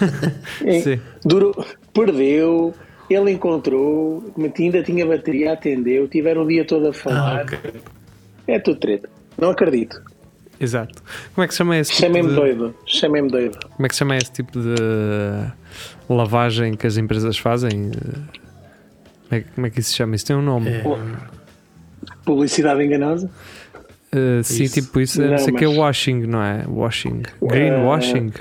[0.82, 1.00] Sim.
[1.24, 1.54] durou,
[1.92, 2.74] perdeu,
[3.08, 7.40] ele encontrou, ainda tinha bateria, atendeu, tiveram o dia todo a falar.
[7.40, 7.58] Ah, ok.
[8.46, 9.08] É tudo treta.
[9.38, 10.02] Não acredito.
[10.60, 11.02] Exato.
[11.34, 12.74] Como é que se chama esse tipo Chamem-me de, doido.
[12.84, 13.58] Chamem-me doido.
[13.76, 14.74] Como é que se chama esse tipo de
[16.08, 17.90] lavagem que as empresas fazem?
[19.28, 20.16] Como é, como é que isso se chama?
[20.16, 20.70] Isso tem um nome.
[20.70, 20.82] É,
[22.24, 23.30] Publicidade enganosa?
[24.12, 24.74] Uh, sim, Isso.
[24.80, 26.64] tipo isso, não Não, sei que é mas- washing, não é?
[26.66, 27.22] Washing.
[27.42, 28.32] Greenwashing.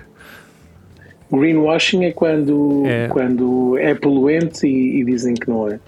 [1.32, 3.06] Greenwashing é quando É.
[3.06, 5.80] é, quando é poluente e, e dizem que não é.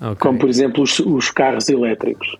[0.00, 0.16] Ok.
[0.20, 2.36] Como, por exemplo, os, os carros elétricos.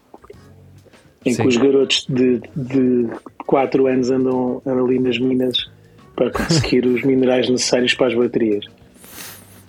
[1.24, 1.42] Em Sim.
[1.42, 3.08] que os garotos de, de
[3.46, 5.56] 4 anos andam, andam ali nas minas
[6.14, 8.64] para conseguir os minerais necessários para as baterias.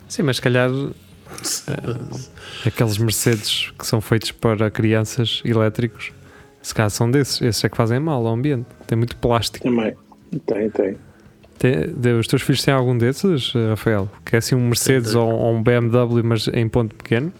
[0.08, 0.70] Sim, mas se calhar
[2.66, 6.12] aqueles Mercedes que são feitos para crianças elétricos,
[6.66, 7.42] se calhar são desses.
[7.42, 8.66] Esses é que fazem mal ao ambiente.
[8.88, 9.64] Tem muito plástico.
[9.64, 9.94] Também.
[10.46, 10.98] Tem, tem.
[11.60, 14.10] Tem- de- os teus filhos têm algum desses, Rafael?
[14.26, 15.22] Que é assim um Mercedes Tem.
[15.22, 17.32] ou, ou um BMW, mas em ponto pequeno?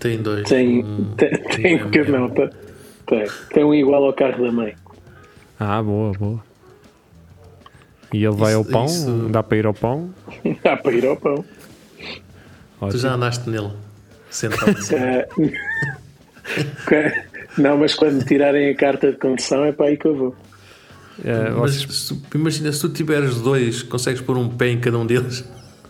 [0.00, 0.48] Tem dois.
[0.48, 2.50] Tem, Um- tem, tem, um não, tem,
[3.52, 3.64] tem.
[3.64, 4.74] Um igual ao carro da mãe.
[5.60, 6.42] Ah, boa, boa.
[8.12, 8.86] E ele vai Isso- ao pão?
[8.86, 10.10] isso- Dá para ir ao pão?
[10.64, 11.44] Dá para ir ao pão.
[12.80, 13.00] Tu Ótimo.
[13.00, 13.70] já andaste nele,
[14.30, 14.94] sentado assim.
[15.06, 15.28] É.
[17.58, 20.36] Não, mas quando me tirarem a carta de condução é para aí que eu vou.
[21.24, 24.80] Eh, Mas vocês- se tu- imagina, se tu tiveres dois, consegues pôr um pé em
[24.80, 25.44] cada um deles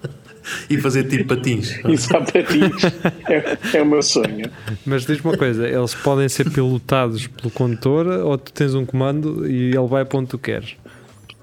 [0.69, 1.79] e fazer tipo patins.
[1.89, 2.85] Isso há patins.
[3.29, 4.51] É, é o meu sonho.
[4.85, 9.49] Mas diz uma coisa, eles podem ser pilotados pelo condutor ou tu tens um comando
[9.51, 10.77] e ele vai para onde tu queres?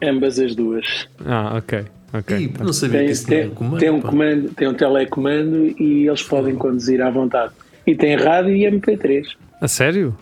[0.03, 1.07] Ambas as duas.
[1.25, 1.85] Ah, ok.
[2.13, 2.37] ok.
[2.37, 3.79] Ih, não sabia que Tem, isso tinha tem, um comando.
[3.79, 4.09] tem um pá.
[4.09, 7.51] comando, tem um telecomando e eles podem conduzir à vontade.
[7.87, 9.25] E tem rádio e MP3.
[9.61, 10.17] A sério?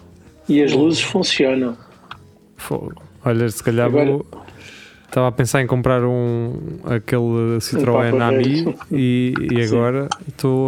[0.48, 1.78] E as luzes funcionam.
[2.58, 3.02] Fogo.
[3.24, 4.26] Olha, se calhar Agora- vou.
[5.08, 6.54] Estava a pensar em comprar um
[6.86, 10.68] aquele Citroën Papa Ami e, e agora estou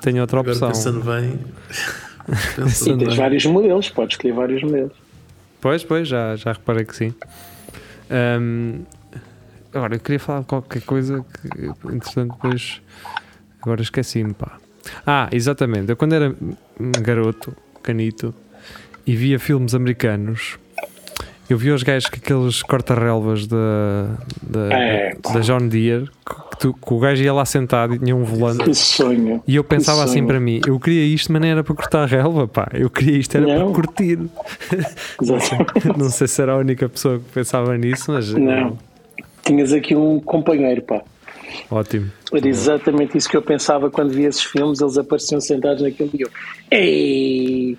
[0.00, 0.68] tenho outra Agora opção.
[0.70, 1.38] pensando bem.
[2.28, 3.16] E pensando tens bem.
[3.16, 4.92] vários modelos, podes escolher vários modelos.
[5.60, 7.14] Pois, pois, já, já reparei que sim.
[8.10, 8.80] Ahm,
[9.72, 12.82] agora, eu queria falar de qualquer coisa que, entretanto, depois.
[13.62, 14.58] Agora esqueci-me, pá.
[15.06, 15.90] Ah, exatamente.
[15.90, 16.34] Eu, quando era
[16.80, 17.56] um garoto,
[17.86, 18.34] canito,
[19.06, 20.58] e via filmes americanos,
[21.48, 23.56] eu via os gajos com aqueles corta-relvas da,
[24.42, 25.14] da, É.
[25.32, 28.64] da John Deere, que, tu- que o gajo ia lá sentado e tinha um volante.
[28.64, 29.40] Que sonho.
[29.46, 32.06] E eu pensava assim para mim, eu queria isto, mas não era para cortar a
[32.06, 32.68] relva, pá.
[32.74, 33.72] Eu queria isto, era Não.
[33.72, 34.18] para curtir.
[35.96, 38.76] Não sei se era a única pessoa que pensava nisso, mas Não.
[39.44, 41.00] Tinhas aqui um companheiro, pá.
[41.70, 42.10] ótimo.
[42.32, 46.22] Era exatamente isso que eu pensava quando via esses filmes, eles apareciam sentados naquele e
[46.22, 46.28] eu.
[46.70, 47.78] Ei!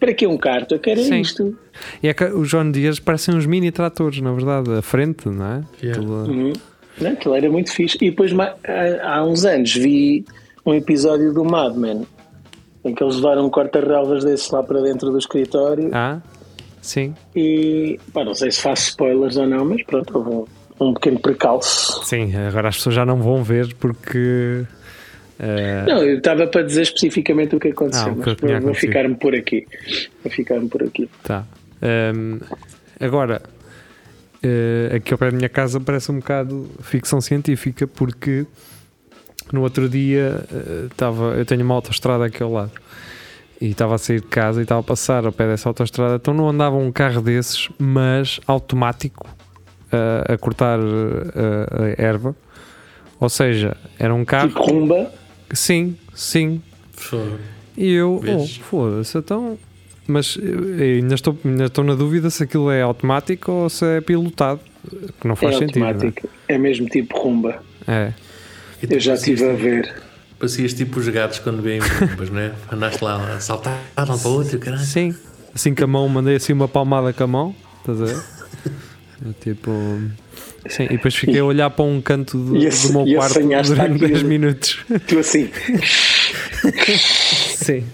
[0.00, 0.74] Para que um carto?
[0.74, 1.20] Eu quero é Sim.
[1.20, 1.56] isto.
[2.02, 5.44] E é que os John Deere parecem uns mini tratores, na verdade, a frente, não
[5.46, 5.62] é?
[5.82, 6.00] Yeah.
[6.00, 6.52] Aquilo- Uhum.
[7.00, 7.96] Não, aquilo era muito fixe.
[8.02, 8.32] E depois,
[9.02, 10.24] há, uns anos, vi
[10.66, 12.06] um episódio do Mad Men
[12.84, 15.88] em que eles levaram um corta-relvas desses lá para dentro do escritório.
[15.92, 16.20] Ah,
[16.80, 20.44] sim, E pá, não sei se faço spoilers ou não, mas pronto, houve um,
[20.90, 22.04] um pequeno precalço.
[22.04, 22.34] sim.
[22.36, 24.64] Agora as pessoas já não vão ver porque.
[25.38, 28.60] eh, Não, eu estava para dizer especificamente o que aconteceu, Ah, o que mas vou,
[28.62, 29.66] vou ficar-me por aqui.
[30.22, 31.08] Vou ficar-me por aqui.
[31.22, 31.44] Tá.
[31.82, 32.38] Ahm,
[33.00, 33.42] agora,
[34.42, 38.46] eh, aqui ao pé da minha casa parece um bocado ficção científica porque
[39.52, 40.44] no outro dia
[40.90, 42.70] estava, eu tenho uma autoestrada aqui ao lado
[43.60, 46.32] e estava a sair de casa e estava a passar ao pé dessa autoestrada, então
[46.34, 49.28] não andava um carro desses, mas automático
[50.28, 52.34] a cortar eh, a erva.
[53.20, 54.48] Ou seja, era um carro.
[54.48, 55.12] Tipo rumba,
[55.52, 56.62] Sim, sim,
[57.76, 59.58] e eu, oh, foda-se, então.
[60.06, 64.60] Mas ainda estou, ainda estou na dúvida se aquilo é automático ou se é pilotado.
[65.20, 65.80] Que não é faz sentido.
[65.80, 65.92] não é?
[65.92, 66.28] automático.
[66.48, 67.62] É mesmo tipo rumba.
[67.86, 68.12] É.
[68.82, 69.94] E Eu já estive a ver.
[70.38, 72.52] Parecias tipo os gatos quando veem bombas, não é?
[72.70, 74.82] Andaste lá a saltar um para o outro, caralho.
[74.82, 75.14] Sim.
[75.54, 77.54] Assim com a mão, mandei assim uma palmada com a mão.
[77.80, 78.41] Estás a ver?
[79.24, 79.70] É tipo.
[80.68, 83.14] Sim, e depois fiquei a olhar para um canto do, E a- do meu e
[83.16, 83.98] quarto durante aquilo.
[83.98, 84.78] 10 minutos.
[85.06, 85.50] Tu assim,
[87.56, 87.84] Sim.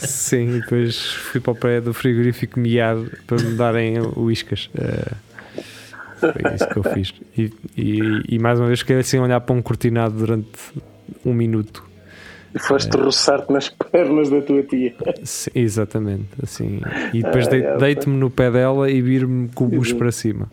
[0.00, 2.96] Sim, e depois fui para o pé do frigorífico miar
[3.26, 4.68] para me darem uíscas.
[4.76, 5.12] Eh,
[6.20, 7.12] foi isso que eu fiz.
[7.36, 10.48] E, e, e mais uma vez fiquei assim a olhar para um cortinado durante
[11.24, 11.84] um minuto.
[12.54, 14.94] E foste roçar-te nas pernas da tua tia.
[15.24, 16.80] Sim, exatamente, assim.
[17.12, 19.98] E depois Ah, dei- é, deito-me no pé dela e viro-me com o bucho Exato.
[19.98, 20.52] para cima.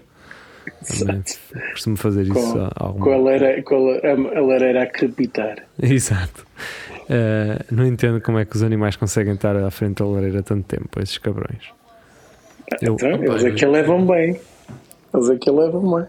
[0.99, 1.23] Também
[1.71, 5.57] Costumo fazer isso Com, a- alguma com a, lareira, com a, a lareira a crepitar.
[5.81, 6.45] Exato.
[7.09, 10.65] Eh, não entendo como é que os animais conseguem estar à frente da lareira tanto
[10.65, 11.63] tempo, esses cabrões.
[12.81, 14.39] Eu, Então, eles Opa, é que a levam bem.
[15.13, 16.05] Eles é que levam bem.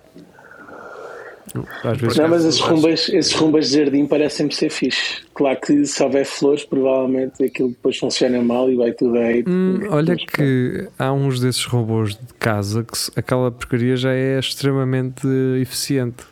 [1.85, 5.23] Às vezes, Não, mas esses rumbas, esses rumbas de jardim parecem-me ser fixe.
[5.35, 9.45] Claro que se houver flores, provavelmente aquilo depois funciona mal e vai tudo aí.
[9.47, 15.27] Hum, olha que há uns desses robôs de casa que aquela porcaria já é extremamente
[15.61, 16.25] eficiente.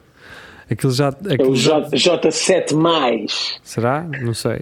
[0.71, 1.07] Aquilo já.
[1.25, 2.75] É o Aquilo já J, J7.
[2.75, 3.59] Mais.
[3.65, 4.03] será?
[4.23, 4.61] Não sei.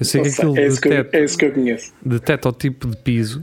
[0.00, 1.52] Eu sei Não que sei, aquilo é, esse que eu, detecta, é esse que eu
[1.52, 1.92] conheço.
[2.04, 3.42] detecta o tipo de piso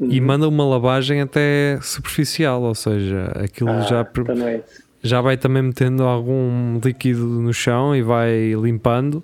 [0.00, 0.26] e Uhum.
[0.26, 4.62] manda uma lavagem até superficial, ou seja, aquilo Ah, já, então é.
[5.02, 9.22] Já vai também metendo algum líquido no chão e vai limpando.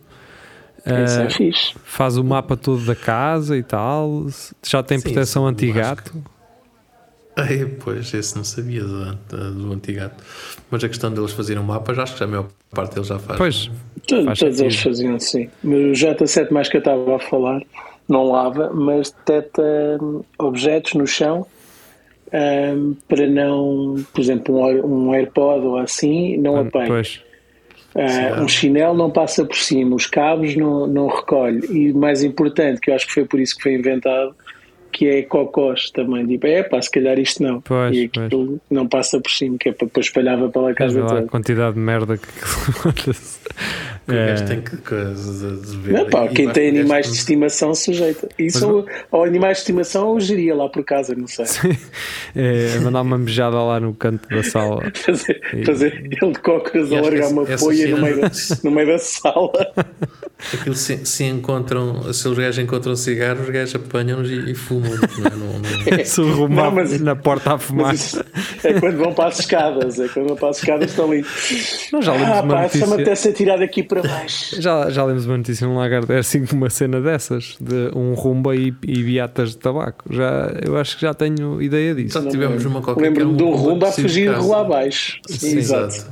[1.05, 1.75] Isso Ah, é fixe.
[1.85, 4.27] faz o mapa todo da casa e tal.
[4.65, 6.15] Já tem Sim, proteção sim, anti-gato.
[7.39, 9.15] Ai, pois, esse não sabia do,
[9.53, 10.25] do, antigato.
[10.71, 13.09] Mas a questão deles fazerem um mapa, já acho que já a maior parte deles
[13.09, 13.37] já faz.
[13.37, 13.71] Pois,
[14.09, 15.51] Todos, Faz todos eles faziam assim.
[15.63, 17.61] Mas o J7 mais que eu estava a falar
[18.09, 19.63] não lava, mas detecta
[20.01, 21.45] hum, objetos no chão
[22.33, 26.89] hum, para não, por exemplo, um, um AirPod ou assim, não apanha.
[26.89, 27.23] pois.
[27.99, 28.43] Ah, Sim.
[28.43, 31.67] um chinelo não passa por cima, os cabos não, não recolhe.
[31.71, 34.35] E mais importante, que eu acho que foi por isso que foi inventado,
[34.93, 36.27] que é cocós também.
[36.27, 37.63] Tipo, é pá, se calhar isto não.
[37.63, 41.07] Pois, e aquilo não passa por cima, que é para depois espalhava pela casa lá
[41.07, 41.27] a toda.
[41.29, 42.27] quantidade de merda que
[44.09, 45.93] é, tem que, que de, de ver.
[45.93, 48.29] Não, pá, quem tem animais de estimação sujeita.
[48.39, 51.45] Isso, ou animais de estimação, ou geria lá por casa, não sei.
[52.35, 54.83] é, mandar uma mejada lá no canto da sala.
[54.95, 58.31] Fazer, E- fazer ele de cócoras a largar uma folha no meio, da,
[58.65, 59.53] no meio da sala.
[60.53, 64.91] Aquilo se, se encontram, se os gajos encontram cigarros, os gajos apanham-nos e, e fumam.
[64.91, 65.31] Não, é?
[65.31, 65.59] não,
[65.99, 67.95] não, Se Não, mas- na porta a fumar.
[68.63, 69.99] É quando vão para as escadas.
[69.99, 71.25] É quando vão para as escadas estão ali.
[71.91, 72.95] Nós já lemos Ah, uma pá, essa notícia.
[72.95, 74.61] apetece atirar daqui para baixo.
[74.61, 78.55] Já, já lemos uma notícia num lagarto, é assim uma cena dessas, de um rumba
[78.55, 80.05] e, e beatas de tabaco.
[80.13, 82.23] Já, eu acho que já tenho ideia disso.
[82.23, 85.19] Já tivemos uma qualquer Lembro-me de um rumba a fugir rua abaixo.
[85.29, 86.07] Sim, Exato.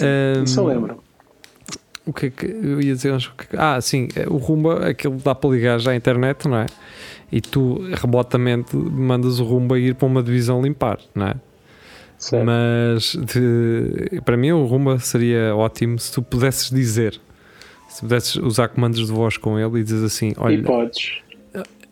[0.00, 1.02] Ahm, Isso eu lembro.
[2.08, 3.18] O que é que eu ia dizer?
[3.36, 6.66] Que- Ah, sim, o Rumba, aquilo dá para ligar já à internet, não é?
[7.30, 11.34] E tu remotamente mandas o Rumba ir para uma divisão limpar, não é?
[12.16, 12.46] Certo.
[12.46, 17.20] Mas de- para mim o Rumba seria ótimo se tu pudesses dizer,
[17.88, 21.18] se pudesses usar comandos de voz com ele e dizes assim: E olha, podes.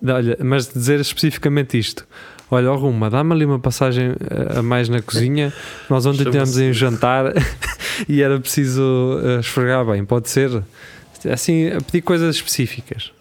[0.08, 2.06] olha mas dizer especificamente isto.
[2.50, 5.52] Olha, Rumba, dá-me ali uma passagem eh, a mais na cozinha.
[5.90, 7.32] Nós ontem tivemos em jantar
[8.08, 10.04] e era preciso eh, esfregar bem.
[10.04, 10.62] Pode ser
[11.30, 13.12] assim, a pedir coisas específicas,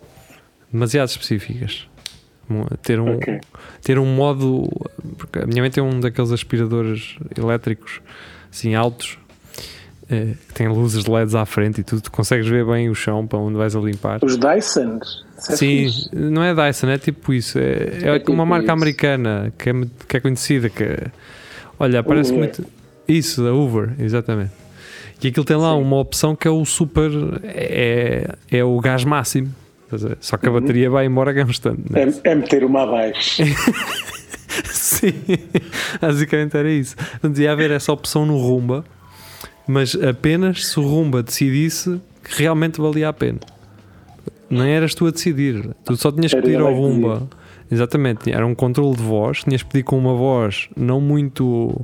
[0.72, 1.88] demasiado específicas.
[2.84, 3.40] Ter um, Ok.
[3.82, 4.70] ter um modo.
[5.18, 8.02] Porque a minha mãe tem um daqueles aspiradores elétricos
[8.52, 9.18] assim altos
[10.08, 12.02] que tem luzes de LEDs à frente e tudo.
[12.02, 14.20] Tu consegues ver bem o chão para onde vais a limpar.
[14.24, 15.26] Os Dysons.
[15.50, 16.10] É Sim, fixe.
[16.14, 17.60] não é Dyson, é tipo isso.
[17.60, 18.72] É, é É tipo uma marca isso.
[18.74, 19.74] americana que é,
[20.08, 20.70] que é conhecida.
[20.70, 20.98] Que,
[21.80, 22.40] olha, parece Uber.
[22.40, 22.66] muito.
[23.08, 24.52] Isso, da Uber, exatamente.
[25.24, 25.82] E aquilo tem lá Sim.
[25.82, 27.10] uma opção que é o super.
[27.44, 29.54] É, é o gás máximo.
[30.20, 30.60] Só que a Uhum.
[30.62, 31.80] bateria vai embora gastando.
[31.90, 32.12] Né?
[32.24, 33.42] É, é meter uma abaixo.
[34.66, 35.14] Sim,
[36.02, 36.96] basicamente era isso.
[36.96, 38.84] Portanto, ia haver essa opção no Rumba,
[39.68, 43.40] mas apenas se o Rumba decidisse que realmente valia a pena.
[44.50, 47.28] Nem eras tu a decidir, tu só tinhas que pedir ao que Rumba.
[47.72, 51.84] Exatamente, era um controle de voz, tinhas que pedir com uma voz não muito.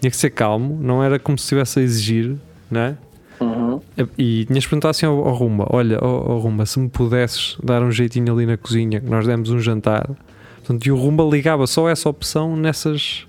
[0.00, 2.36] tinha que ser calmo, não era como se estivesse a exigir,
[2.70, 2.96] não é?
[3.40, 3.80] Uhum.
[4.18, 7.56] E tinhas de perguntar assim ao, ao Rumba: Olha, ao, ao Rumba, se me pudesses
[7.62, 10.10] dar um jeitinho ali na cozinha, que nós demos um jantar.
[10.56, 13.26] Portanto, e o Rumba ligava só essa opção nessas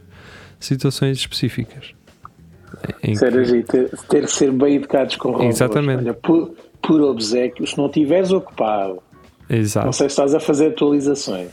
[0.59, 1.93] situações específicas.
[3.03, 5.55] Em que- ter, ter que ser bem educados com robôs.
[5.55, 5.99] Exatamente.
[6.03, 6.51] Olha, por,
[6.81, 8.99] por obsequio, se não estiveres ocupado,
[9.49, 11.49] não Exato, sei se estás a fazer atualizações.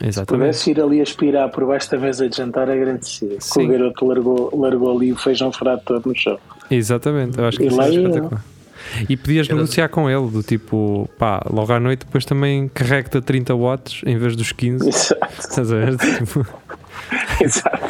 [0.00, 0.40] Se exatamente.
[0.46, 3.36] pudesse ir ali aspirar por baixo da mesa de jantar, agradecia.
[3.36, 3.66] Que Sim.
[3.66, 6.38] o garoto largou, largou ali o feijão furado todo no chão.
[6.70, 8.44] Exatamente, eu acho que E isso é espetacular.
[9.10, 13.18] E podias Era- negociar com ele, do tipo, pá, logo à noite depois também carrega-te
[13.18, 14.88] a 30 watts em vez dos 15.
[14.88, 15.26] Exato.
[15.38, 15.96] Estás a ver?
[15.98, 16.46] Tipo,
[17.40, 17.80] Exato.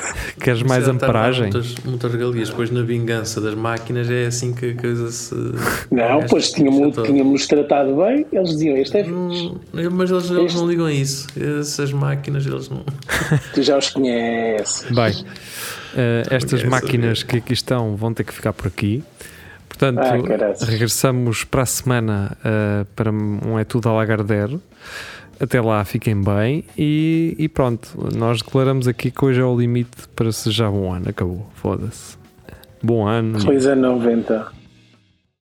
[0.41, 1.43] queres mais Isso já está a dar amperagem?
[1.43, 2.49] Muitas, muitas regalias.
[2.51, 5.35] Depois, na vingança das máquinas, é assim que a coisa se.
[5.91, 9.13] Não, pois tínhamos, é tínhamos tratado bem, eles diziam: Este é fixe.
[9.15, 9.59] Hum,
[9.93, 11.27] Mas eles, eles Este- não ligam a isso.
[11.61, 12.85] Essas máquinas, eles não.
[13.55, 14.87] Tu já os conheces.
[14.91, 15.25] Bem,
[15.97, 19.03] eh, estas máquinas que aqui estão vão ter que ficar por aqui.
[19.69, 24.59] Portanto, Ah, regressamos para a semana uh, para um É Tudo a Lagardère.
[25.41, 26.65] Até lá, fiquem bem.
[26.77, 30.93] E, e pronto, nós declaramos aqui que hoje é o limite para se já bom
[30.93, 31.09] ano.
[31.09, 32.19] Acabou, foda-se.
[32.83, 33.41] Bom ano.
[33.41, 34.60] Feliz ano 90.